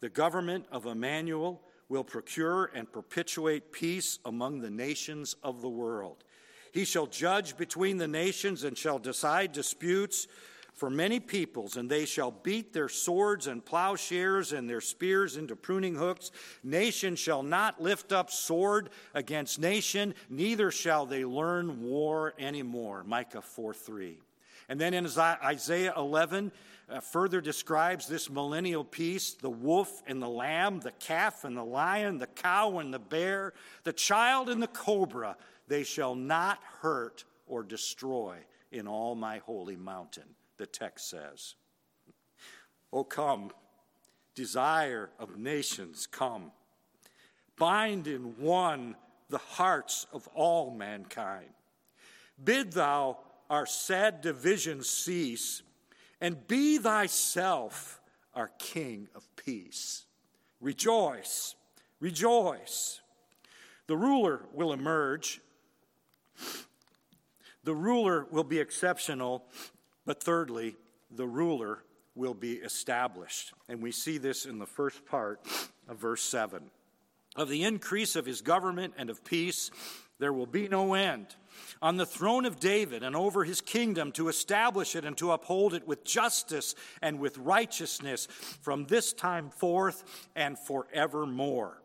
The 0.00 0.08
government 0.08 0.66
of 0.70 0.86
Emmanuel 0.86 1.62
will 1.88 2.04
procure 2.04 2.70
and 2.74 2.92
perpetuate 2.92 3.72
peace 3.72 4.18
among 4.24 4.60
the 4.60 4.70
nations 4.70 5.36
of 5.42 5.62
the 5.62 5.68
world. 5.68 6.24
He 6.72 6.84
shall 6.84 7.06
judge 7.06 7.56
between 7.56 7.98
the 7.98 8.08
nations 8.08 8.64
and 8.64 8.76
shall 8.76 8.98
decide 8.98 9.52
disputes 9.52 10.26
for 10.72 10.88
many 10.88 11.20
peoples, 11.20 11.76
and 11.76 11.88
they 11.88 12.06
shall 12.06 12.30
beat 12.30 12.72
their 12.72 12.88
swords 12.88 13.46
and 13.46 13.64
plowshares 13.64 14.52
and 14.52 14.68
their 14.68 14.80
spears 14.80 15.36
into 15.36 15.54
pruning 15.54 15.94
hooks. 15.94 16.30
Nation 16.64 17.14
shall 17.14 17.42
not 17.42 17.80
lift 17.80 18.10
up 18.10 18.30
sword 18.30 18.88
against 19.12 19.60
nation, 19.60 20.14
neither 20.30 20.70
shall 20.70 21.04
they 21.04 21.26
learn 21.26 21.82
war 21.82 22.32
anymore. 22.38 23.04
Micah 23.06 23.42
4 23.42 23.74
3. 23.74 24.18
And 24.70 24.80
then 24.80 24.94
in 24.94 25.06
Isaiah 25.18 25.92
11, 25.94 26.50
uh, 26.88 27.00
further 27.00 27.40
describes 27.40 28.06
this 28.06 28.30
millennial 28.30 28.84
peace 28.84 29.34
the 29.34 29.50
wolf 29.50 30.02
and 30.06 30.22
the 30.22 30.28
lamb, 30.28 30.80
the 30.80 30.92
calf 30.92 31.44
and 31.44 31.56
the 31.56 31.64
lion, 31.64 32.18
the 32.18 32.26
cow 32.26 32.78
and 32.78 32.92
the 32.92 32.98
bear, 32.98 33.52
the 33.84 33.92
child 33.92 34.48
and 34.48 34.62
the 34.62 34.68
cobra 34.68 35.36
they 35.68 35.84
shall 35.84 36.14
not 36.14 36.58
hurt 36.80 37.24
or 37.46 37.62
destroy 37.62 38.36
in 38.70 38.88
all 38.88 39.14
my 39.14 39.38
holy 39.38 39.76
mountain, 39.76 40.24
the 40.56 40.66
text 40.66 41.10
says. 41.10 41.54
Oh, 42.92 43.04
come, 43.04 43.50
desire 44.34 45.10
of 45.18 45.38
nations, 45.38 46.06
come. 46.06 46.52
bind 47.56 48.06
in 48.06 48.34
one 48.38 48.96
the 49.28 49.38
hearts 49.38 50.06
of 50.12 50.28
all 50.34 50.70
mankind. 50.70 51.50
Bid 52.42 52.72
thou 52.72 53.18
our 53.48 53.66
sad 53.66 54.20
divisions 54.20 54.88
cease, 54.88 55.62
and 56.20 56.46
be 56.48 56.78
thyself 56.78 58.00
our 58.34 58.50
King 58.58 59.08
of 59.14 59.28
peace. 59.36 60.06
Rejoice, 60.60 61.54
rejoice. 62.00 63.00
The 63.86 63.96
ruler 63.96 64.42
will 64.52 64.72
emerge. 64.72 65.40
The 67.64 67.74
ruler 67.74 68.26
will 68.30 68.44
be 68.44 68.58
exceptional, 68.58 69.44
but 70.04 70.22
thirdly, 70.22 70.76
the 71.10 71.26
ruler 71.26 71.84
will 72.14 72.34
be 72.34 72.54
established. 72.54 73.52
And 73.68 73.82
we 73.82 73.92
see 73.92 74.18
this 74.18 74.46
in 74.46 74.58
the 74.58 74.66
first 74.66 75.04
part 75.06 75.40
of 75.88 75.98
verse 75.98 76.22
7. 76.22 76.70
Of 77.36 77.48
the 77.48 77.64
increase 77.64 78.16
of 78.16 78.26
his 78.26 78.42
government 78.42 78.94
and 78.98 79.08
of 79.08 79.24
peace, 79.24 79.70
there 80.18 80.32
will 80.32 80.46
be 80.46 80.68
no 80.68 80.94
end. 80.94 81.34
On 81.80 81.96
the 81.96 82.06
throne 82.06 82.44
of 82.44 82.60
David 82.60 83.02
and 83.02 83.16
over 83.16 83.44
his 83.44 83.60
kingdom 83.60 84.12
to 84.12 84.28
establish 84.28 84.94
it 84.94 85.04
and 85.04 85.16
to 85.18 85.32
uphold 85.32 85.74
it 85.74 85.86
with 85.86 86.04
justice 86.04 86.74
and 87.00 87.18
with 87.18 87.38
righteousness 87.38 88.26
from 88.60 88.86
this 88.86 89.12
time 89.12 89.50
forth 89.50 90.28
and 90.36 90.58
forevermore. 90.58 91.82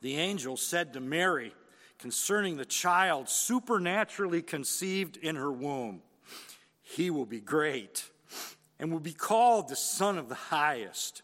The 0.00 0.16
angel 0.16 0.56
said 0.56 0.92
to 0.92 1.00
Mary 1.00 1.54
concerning 2.04 2.58
the 2.58 2.66
child 2.66 3.30
supernaturally 3.30 4.42
conceived 4.42 5.16
in 5.16 5.36
her 5.36 5.50
womb, 5.50 6.02
He 6.82 7.08
will 7.08 7.24
be 7.24 7.40
great 7.40 8.10
and 8.78 8.92
will 8.92 9.00
be 9.00 9.14
called 9.14 9.68
the 9.68 9.74
Son 9.74 10.18
of 10.18 10.28
the 10.28 10.34
Highest. 10.34 11.22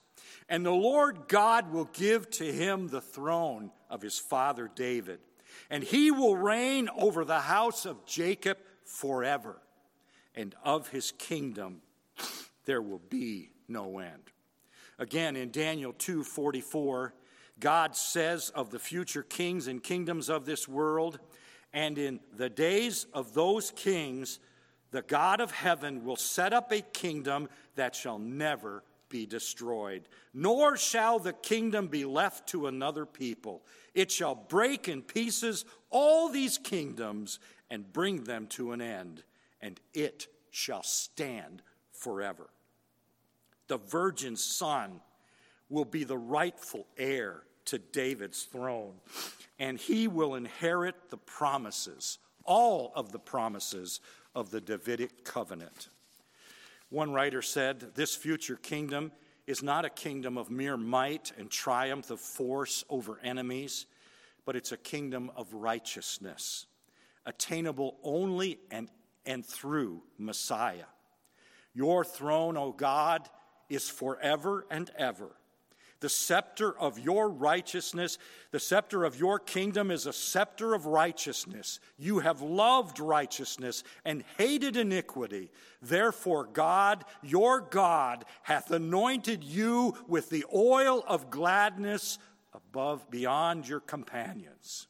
And 0.48 0.64
the 0.64 0.70
Lord 0.70 1.28
God 1.28 1.70
will 1.70 1.90
give 1.92 2.30
to 2.30 2.50
him 2.50 2.88
the 2.88 3.02
throne 3.02 3.72
of 3.90 4.00
his 4.00 4.18
father 4.18 4.70
David, 4.74 5.20
and 5.68 5.84
he 5.84 6.10
will 6.10 6.34
reign 6.34 6.88
over 6.96 7.26
the 7.26 7.40
house 7.40 7.84
of 7.84 8.06
Jacob 8.06 8.56
forever, 8.86 9.60
and 10.34 10.54
of 10.64 10.88
his 10.88 11.12
kingdom 11.12 11.82
there 12.64 12.80
will 12.80 13.02
be 13.10 13.50
no 13.68 13.98
end. 13.98 14.30
Again, 14.98 15.36
in 15.36 15.50
Daniel 15.50 15.92
2:44, 15.92 17.12
God 17.60 17.94
says 17.94 18.50
of 18.50 18.70
the 18.70 18.78
future 18.78 19.22
kings 19.22 19.66
and 19.66 19.82
kingdoms 19.82 20.28
of 20.28 20.46
this 20.46 20.66
world, 20.66 21.18
and 21.72 21.98
in 21.98 22.20
the 22.36 22.50
days 22.50 23.06
of 23.12 23.34
those 23.34 23.70
kings, 23.70 24.40
the 24.90 25.02
God 25.02 25.40
of 25.40 25.52
heaven 25.52 26.04
will 26.04 26.16
set 26.16 26.52
up 26.52 26.72
a 26.72 26.80
kingdom 26.80 27.48
that 27.76 27.94
shall 27.94 28.18
never 28.18 28.82
be 29.08 29.26
destroyed, 29.26 30.08
nor 30.32 30.76
shall 30.76 31.18
the 31.18 31.32
kingdom 31.32 31.88
be 31.88 32.04
left 32.04 32.48
to 32.48 32.66
another 32.66 33.04
people. 33.04 33.62
It 33.94 34.10
shall 34.10 34.34
break 34.34 34.88
in 34.88 35.02
pieces 35.02 35.64
all 35.90 36.28
these 36.28 36.58
kingdoms 36.58 37.38
and 37.68 37.92
bring 37.92 38.24
them 38.24 38.46
to 38.48 38.72
an 38.72 38.80
end, 38.80 39.22
and 39.60 39.78
it 39.92 40.28
shall 40.50 40.82
stand 40.82 41.62
forever. 41.92 42.48
The 43.68 43.78
virgin's 43.78 44.42
son 44.42 45.00
will 45.68 45.84
be 45.84 46.04
the 46.04 46.18
rightful 46.18 46.86
heir 46.96 47.42
to 47.70 47.78
David's 47.78 48.42
throne, 48.42 48.94
and 49.58 49.78
he 49.78 50.08
will 50.08 50.34
inherit 50.34 50.94
the 51.08 51.16
promises, 51.16 52.18
all 52.44 52.92
of 52.94 53.12
the 53.12 53.18
promises 53.18 54.00
of 54.34 54.50
the 54.50 54.60
Davidic 54.60 55.24
covenant. 55.24 55.88
One 56.88 57.12
writer 57.12 57.42
said, 57.42 57.94
This 57.94 58.16
future 58.16 58.56
kingdom 58.56 59.12
is 59.46 59.62
not 59.62 59.84
a 59.84 59.90
kingdom 59.90 60.36
of 60.36 60.50
mere 60.50 60.76
might 60.76 61.32
and 61.38 61.48
triumph 61.48 62.10
of 62.10 62.20
force 62.20 62.84
over 62.90 63.20
enemies, 63.22 63.86
but 64.44 64.56
it's 64.56 64.72
a 64.72 64.76
kingdom 64.76 65.30
of 65.36 65.54
righteousness, 65.54 66.66
attainable 67.24 67.98
only 68.02 68.58
and, 68.72 68.88
and 69.24 69.46
through 69.46 70.02
Messiah. 70.18 70.90
Your 71.72 72.04
throne, 72.04 72.56
O 72.56 72.72
God, 72.72 73.28
is 73.68 73.88
forever 73.88 74.66
and 74.70 74.90
ever. 74.98 75.30
The 76.00 76.08
scepter 76.08 76.76
of 76.78 76.98
your 76.98 77.28
righteousness, 77.28 78.16
the 78.52 78.58
scepter 78.58 79.04
of 79.04 79.20
your 79.20 79.38
kingdom 79.38 79.90
is 79.90 80.06
a 80.06 80.14
scepter 80.14 80.74
of 80.74 80.86
righteousness. 80.86 81.78
You 81.98 82.20
have 82.20 82.40
loved 82.40 82.98
righteousness 82.98 83.84
and 84.04 84.24
hated 84.38 84.78
iniquity. 84.78 85.50
Therefore, 85.82 86.44
God, 86.44 87.04
your 87.22 87.60
God, 87.60 88.24
hath 88.42 88.70
anointed 88.70 89.44
you 89.44 89.94
with 90.08 90.30
the 90.30 90.46
oil 90.54 91.04
of 91.06 91.28
gladness 91.28 92.18
above, 92.54 93.10
beyond 93.10 93.68
your 93.68 93.80
companions. 93.80 94.86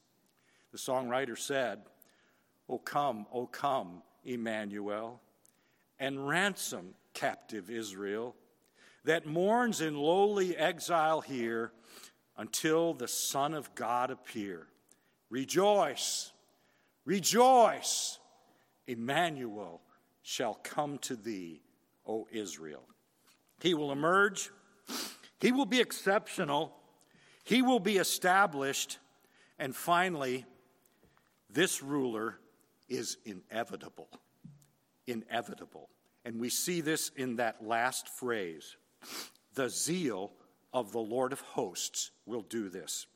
The 0.70 0.78
songwriter 0.78 1.36
said, 1.36 1.80
O 2.68 2.78
come, 2.78 3.26
O 3.32 3.46
come, 3.46 4.02
Emmanuel, 4.24 5.20
and 5.98 6.28
ransom 6.28 6.94
captive 7.14 7.68
Israel 7.68 8.36
that 9.04 9.26
mourns 9.26 9.80
in 9.80 9.96
lowly 9.96 10.56
exile 10.56 11.20
here 11.20 11.72
until 12.36 12.94
the 12.94 13.08
Son 13.08 13.54
of 13.54 13.74
God 13.74 14.10
appear. 14.10 14.66
Rejoice, 15.30 16.32
rejoice, 17.04 18.18
Emmanuel 18.86 19.80
shall 20.22 20.54
come 20.62 20.98
to 20.98 21.16
thee, 21.16 21.62
O 22.06 22.26
Israel. 22.30 22.82
He 23.60 23.74
will 23.74 23.92
emerge, 23.92 24.50
he 25.38 25.52
will 25.52 25.66
be 25.66 25.80
exceptional, 25.80 26.74
he 27.44 27.62
will 27.62 27.80
be 27.80 27.98
established, 27.98 28.98
and 29.58 29.74
finally, 29.74 30.44
this 31.48 31.82
ruler 31.82 32.38
is 32.88 33.18
inevitable. 33.24 34.08
Inevitable. 35.06 35.88
And 36.24 36.40
we 36.40 36.48
see 36.48 36.80
this 36.80 37.10
in 37.16 37.36
that 37.36 37.64
last 37.64 38.08
phrase 38.08 38.76
the 39.54 39.68
zeal 39.68 40.32
of 40.72 40.92
the 40.92 40.98
Lord 40.98 41.32
of 41.32 41.40
hosts 41.40 42.10
will 42.26 42.42
do 42.42 42.68
this. 42.68 43.06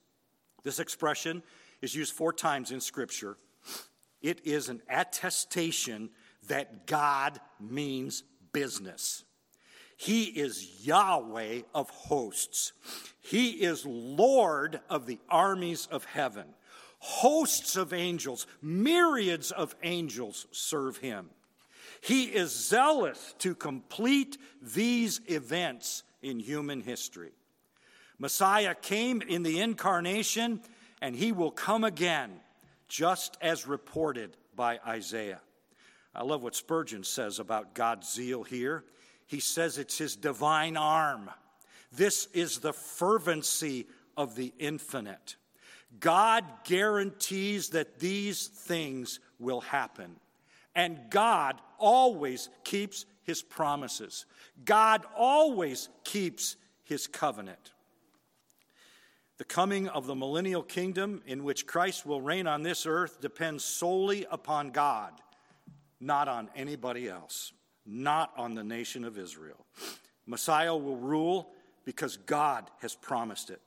This 0.62 0.78
expression 0.78 1.42
is 1.82 1.94
used 1.94 2.14
four 2.14 2.32
times 2.32 2.70
in 2.70 2.80
Scripture. 2.80 3.36
It 4.22 4.40
is 4.44 4.68
an 4.68 4.80
attestation 4.88 6.10
that 6.48 6.86
God 6.86 7.40
means 7.60 8.22
business. 8.52 9.24
He 9.96 10.24
is 10.24 10.86
Yahweh 10.86 11.62
of 11.74 11.90
hosts. 11.90 12.72
He 13.20 13.50
is 13.50 13.86
Lord 13.86 14.80
of 14.90 15.06
the 15.06 15.18
armies 15.28 15.86
of 15.90 16.04
heaven. 16.04 16.46
Hosts 16.98 17.76
of 17.76 17.92
angels, 17.92 18.46
myriads 18.62 19.50
of 19.50 19.74
angels 19.82 20.46
serve 20.52 20.98
him. 20.98 21.30
He 22.04 22.24
is 22.24 22.54
zealous 22.54 23.34
to 23.38 23.54
complete 23.54 24.36
these 24.60 25.22
events 25.26 26.02
in 26.20 26.38
human 26.38 26.82
history. 26.82 27.32
Messiah 28.18 28.74
came 28.74 29.22
in 29.22 29.42
the 29.42 29.58
incarnation, 29.60 30.60
and 31.00 31.16
he 31.16 31.32
will 31.32 31.50
come 31.50 31.82
again, 31.82 32.40
just 32.88 33.38
as 33.40 33.66
reported 33.66 34.36
by 34.54 34.80
Isaiah. 34.86 35.40
I 36.14 36.24
love 36.24 36.42
what 36.42 36.54
Spurgeon 36.54 37.04
says 37.04 37.38
about 37.38 37.74
God's 37.74 38.12
zeal 38.12 38.42
here. 38.42 38.84
He 39.26 39.40
says 39.40 39.78
it's 39.78 39.96
his 39.96 40.14
divine 40.14 40.76
arm. 40.76 41.30
This 41.90 42.28
is 42.34 42.58
the 42.58 42.74
fervency 42.74 43.86
of 44.14 44.36
the 44.36 44.52
infinite. 44.58 45.36
God 46.00 46.44
guarantees 46.64 47.70
that 47.70 47.98
these 47.98 48.48
things 48.48 49.20
will 49.38 49.62
happen. 49.62 50.16
And 50.74 50.98
God 51.10 51.60
always 51.78 52.48
keeps 52.64 53.06
his 53.22 53.42
promises. 53.42 54.26
God 54.64 55.04
always 55.16 55.88
keeps 56.04 56.56
his 56.82 57.06
covenant. 57.06 57.72
The 59.36 59.44
coming 59.44 59.88
of 59.88 60.06
the 60.06 60.14
millennial 60.14 60.62
kingdom 60.62 61.22
in 61.26 61.42
which 61.42 61.66
Christ 61.66 62.06
will 62.06 62.20
reign 62.20 62.46
on 62.46 62.62
this 62.62 62.86
earth 62.86 63.20
depends 63.20 63.64
solely 63.64 64.26
upon 64.30 64.70
God, 64.70 65.12
not 66.00 66.28
on 66.28 66.50
anybody 66.54 67.08
else, 67.08 67.52
not 67.84 68.32
on 68.36 68.54
the 68.54 68.62
nation 68.62 69.04
of 69.04 69.18
Israel. 69.18 69.66
Messiah 70.26 70.76
will 70.76 70.96
rule 70.96 71.50
because 71.84 72.16
God 72.16 72.70
has 72.80 72.94
promised 72.94 73.50
it. 73.50 73.60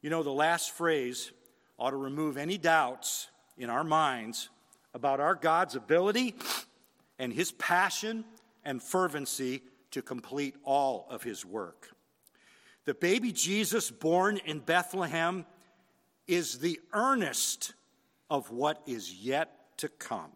You 0.00 0.10
know, 0.10 0.24
the 0.24 0.30
last 0.32 0.72
phrase 0.72 1.30
ought 1.78 1.90
to 1.90 1.96
remove 1.96 2.36
any 2.36 2.58
doubts 2.58 3.28
in 3.56 3.70
our 3.70 3.84
minds 3.84 4.50
about 4.94 5.20
our 5.20 5.34
God's 5.34 5.76
ability 5.76 6.34
and 7.18 7.32
his 7.32 7.52
passion 7.52 8.24
and 8.64 8.82
fervency 8.82 9.62
to 9.90 10.02
complete 10.02 10.56
all 10.64 11.06
of 11.10 11.22
his 11.22 11.44
work. 11.44 11.90
The 12.84 12.94
baby 12.94 13.32
Jesus 13.32 13.90
born 13.90 14.38
in 14.44 14.58
Bethlehem 14.58 15.46
is 16.26 16.58
the 16.58 16.80
earnest 16.92 17.74
of 18.30 18.50
what 18.50 18.82
is 18.86 19.12
yet 19.14 19.78
to 19.78 19.88
come. 19.88 20.32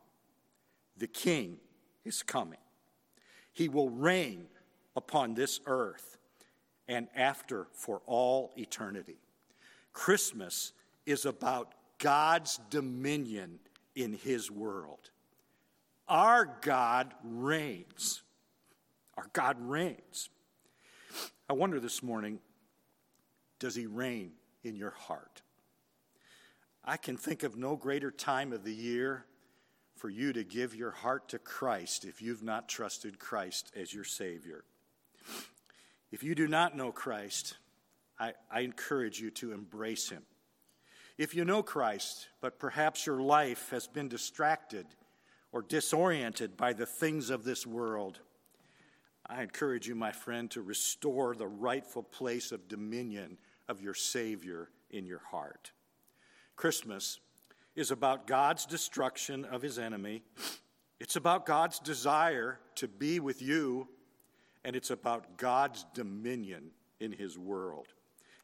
The 0.97 1.07
king 1.07 1.59
is 2.05 2.23
coming. 2.23 2.59
He 3.53 3.69
will 3.69 3.91
reign 3.91 4.47
upon 4.95 5.35
this 5.35 5.61
earth 5.67 6.19
and 6.89 7.09
after 7.17 7.67
for 7.73 8.03
all 8.07 8.53
eternity. 8.57 9.19
Christmas 9.93 10.73
is 11.05 11.25
about 11.25 11.73
God's 11.99 12.61
dominion 12.71 13.59
in 13.97 14.13
his 14.13 14.51
world. 14.51 15.11
Our 16.07 16.59
God 16.61 17.13
reigns. 17.25 18.23
Our 19.17 19.29
God 19.33 19.57
reigns. 19.59 20.29
I 21.49 21.55
wonder 21.55 21.81
this 21.81 22.03
morning 22.03 22.39
does 23.59 23.75
he 23.75 23.87
reign 23.87 24.33
in 24.63 24.77
your 24.77 24.91
heart? 24.91 25.43
I 26.85 26.97
can 26.97 27.17
think 27.17 27.43
of 27.43 27.57
no 27.57 27.75
greater 27.75 28.11
time 28.11 28.53
of 28.53 28.63
the 28.63 28.75
year 28.75 29.25
for 29.97 30.11
you 30.11 30.33
to 30.35 30.45
give 30.45 30.75
your 30.75 30.91
heart 30.91 31.31
to 31.31 31.39
Christ 31.39 32.05
if 32.05 32.21
you've 32.21 32.43
not 32.43 32.69
trusted 32.69 33.19
Christ 33.19 33.73
as 33.75 33.93
your 33.93 34.05
Savior. 34.05 34.63
If 36.13 36.23
you 36.23 36.35
do 36.35 36.47
not 36.47 36.77
know 36.77 36.93
Christ, 36.93 37.57
I, 38.19 38.35
I, 38.51 38.61
encourage 38.61 39.21
you 39.21 39.31
to 39.33 39.53
embrace 39.53 40.09
Him. 40.09 40.23
If 41.19 41.35
you 41.35 41.45
know 41.47 41.63
Christ, 41.63 42.29
but 42.43 42.59
perhaps 42.59 43.07
your 43.07 43.21
life 43.21 43.71
has 43.71 43.87
been 43.87 44.09
distracted 44.09 44.87
or 45.51 45.63
disoriented 45.63 46.57
by 46.57 46.75
the 46.75 46.85
things 46.85 47.31
of 47.31 47.43
this 47.43 47.67
world, 47.67 48.21
I 49.27 49.43
encourage 49.43 49.89
you, 49.89 49.95
my 49.95 50.13
friend, 50.13 50.51
to 50.51 50.61
restore 50.61 51.35
the 51.35 51.47
rightful 51.47 52.03
place 52.03 52.53
of 52.53 52.69
dominion 52.69 53.39
of 53.67 53.81
your 53.81 53.95
Savior 53.95 54.69
in 54.91 55.07
your 55.07 55.23
heart. 55.31 55.73
Christmas 56.55 57.19
is 57.75 57.91
about 57.91 58.27
God's 58.27 58.67
destruction 58.67 59.45
of 59.47 59.63
his 59.63 59.79
enemy, 59.79 60.23
it's 61.01 61.17
about 61.17 61.47
God's 61.47 61.79
desire 61.79 62.59
to 62.77 62.89
be 62.89 63.21
with 63.21 63.43
you, 63.43 63.89
and 64.65 64.77
it's 64.77 64.91
about 64.91 65.37
God's 65.39 65.85
dominion 65.95 66.71
in 67.01 67.13
his 67.13 67.39
world. 67.39 67.89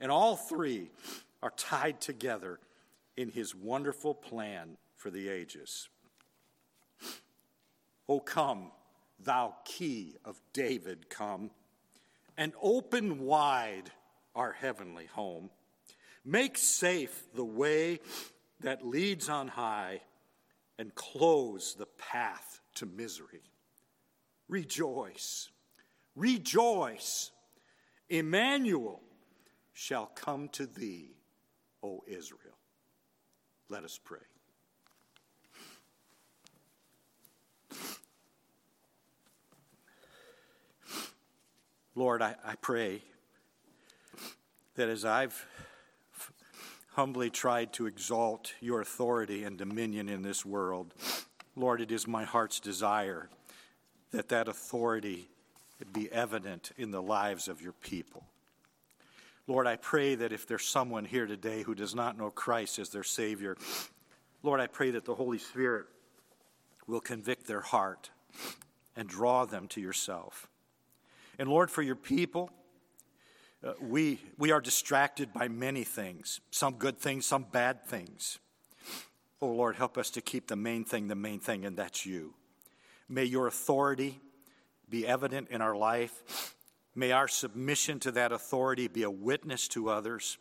And 0.01 0.11
all 0.11 0.37
three 0.37 0.91
are 1.43 1.53
tied 1.57 2.01
together 2.01 2.61
in 3.16 3.30
his 3.30 3.55
wonderful 3.55 4.14
plan 4.14 4.76
for 4.97 5.11
the 5.11 5.28
ages. 5.28 5.88
O 8.09 8.20
come, 8.20 8.70
thou 9.18 9.55
key 9.64 10.16
of 10.24 10.40
David, 10.53 11.09
come, 11.11 11.51
and 12.36 12.53
open 12.62 13.20
wide 13.20 13.90
our 14.34 14.53
heavenly 14.53 15.07
home. 15.07 15.51
Make 16.24 16.57
safe 16.57 17.24
the 17.34 17.45
way 17.45 18.01
that 18.61 18.86
leads 18.86 19.28
on 19.28 19.49
high, 19.49 20.01
and 20.78 20.95
close 20.95 21.74
the 21.74 21.86
path 21.86 22.61
to 22.76 22.86
misery. 22.86 23.43
Rejoice, 24.49 25.51
rejoice. 26.16 27.30
Emmanuel 28.09 29.01
shall 29.72 30.07
come 30.07 30.49
to 30.51 30.66
thee, 30.66 31.12
O 31.83 32.03
Israel. 32.07 32.57
Let 33.68 33.85
us 33.85 33.99
pray. 34.03 34.20
Lord, 41.95 42.22
I, 42.22 42.37
I 42.45 42.55
pray 42.57 43.03
that 44.76 44.89
as 44.89 45.05
I've 45.05 45.47
humbly 46.93 47.30
tried 47.30 47.72
to 47.74 47.87
exalt 47.87 48.55
your 48.61 48.80
authority 48.80 49.45
and 49.45 49.59
dominion 49.59 50.09
in 50.09 50.22
this 50.22 50.45
world, 50.45 50.95
Lord, 51.55 51.80
it 51.80 51.93
is 51.93 52.07
my 52.07 52.24
heart's 52.24 52.61
desire 52.61 53.28
that 54.11 54.28
that 54.30 54.49
authority 54.49 55.28
be 55.93 56.11
evident 56.12 56.72
in 56.76 56.91
the 56.91 57.03
lives 57.03 57.49
of 57.49 57.61
your 57.61 57.72
people. 57.72 58.24
Lord, 59.49 59.66
I 59.66 59.76
pray 59.76 60.14
that 60.14 60.32
if 60.32 60.47
there's 60.47 60.66
someone 60.66 61.05
here 61.05 61.26
today 61.26 61.62
who 61.62 61.74
does 61.74 61.95
not 61.95 62.16
know 62.16 62.30
Christ 62.30 62.78
as 62.78 62.90
their 62.90 63.03
Savior, 63.03 63.57
Lord, 64.43 64.61
I 64.61 64.66
pray 64.68 64.93
that 64.93 65.05
the 65.05 65.14
Holy 65.14 65.38
Spirit 65.38 65.86
will 66.86 67.01
convict 67.01 67.47
their 67.47 67.61
heart 67.61 68.11
and 68.97 69.09
draw 69.09 69.45
them 69.45 69.66
to 69.68 69.80
yourself. 69.80 70.49
And 71.38 71.49
Lord, 71.49 71.70
for 71.70 71.82
your 71.82 71.97
people, 71.97 72.51
uh, 73.64 73.72
we, 73.80 74.20
we 74.38 74.53
are 74.53 74.61
distracted 74.61 75.32
by 75.32 75.49
many 75.49 75.84
things, 75.84 76.40
some 76.51 76.74
good 76.74 76.99
things, 76.99 77.26
some 77.26 77.47
bad 77.51 77.84
things. 77.84 78.38
Oh 79.40 79.49
Lord, 79.49 79.76
help 79.76 79.99
us 79.99 80.11
to 80.11 80.20
keep 80.20 80.47
the 80.47 80.57
main 80.57 80.84
thing 80.84 81.09
the 81.09 81.16
main 81.16 81.40
thing, 81.40 81.64
and 81.64 81.76
that's 81.76 82.07
you. 82.07 82.34
May 83.09 83.24
your 83.24 83.49
authority 83.49 84.20
be 84.88 85.07
evident 85.07 85.49
in 85.51 85.61
our 85.61 85.74
life. 85.74 86.55
May 86.95 87.12
our 87.12 87.28
submission 87.28 87.99
to 88.01 88.12
that 88.12 88.32
authority 88.32 88.88
be 88.88 89.03
a 89.03 89.11
witness 89.11 89.68
to 89.68 89.88
others. 89.88 90.38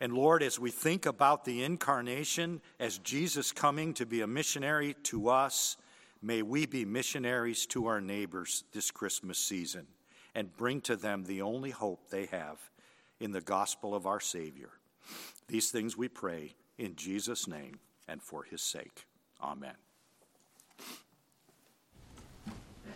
And 0.00 0.12
Lord, 0.12 0.42
as 0.42 0.58
we 0.58 0.70
think 0.70 1.06
about 1.06 1.44
the 1.44 1.62
incarnation, 1.62 2.60
as 2.80 2.98
Jesus 2.98 3.52
coming 3.52 3.94
to 3.94 4.06
be 4.06 4.22
a 4.22 4.26
missionary 4.26 4.94
to 5.04 5.28
us, 5.28 5.76
may 6.22 6.42
we 6.42 6.66
be 6.66 6.84
missionaries 6.84 7.66
to 7.66 7.86
our 7.86 8.00
neighbors 8.00 8.64
this 8.72 8.90
Christmas 8.90 9.38
season 9.38 9.86
and 10.34 10.56
bring 10.56 10.80
to 10.82 10.96
them 10.96 11.24
the 11.24 11.42
only 11.42 11.70
hope 11.70 12.10
they 12.10 12.26
have 12.26 12.58
in 13.20 13.30
the 13.30 13.40
gospel 13.40 13.94
of 13.94 14.06
our 14.06 14.20
Savior. 14.20 14.70
These 15.48 15.70
things 15.70 15.96
we 15.96 16.08
pray 16.08 16.54
in 16.78 16.96
Jesus' 16.96 17.46
name 17.46 17.78
and 18.08 18.22
for 18.22 18.42
his 18.42 18.62
sake. 18.62 19.06
Amen. 19.40 19.74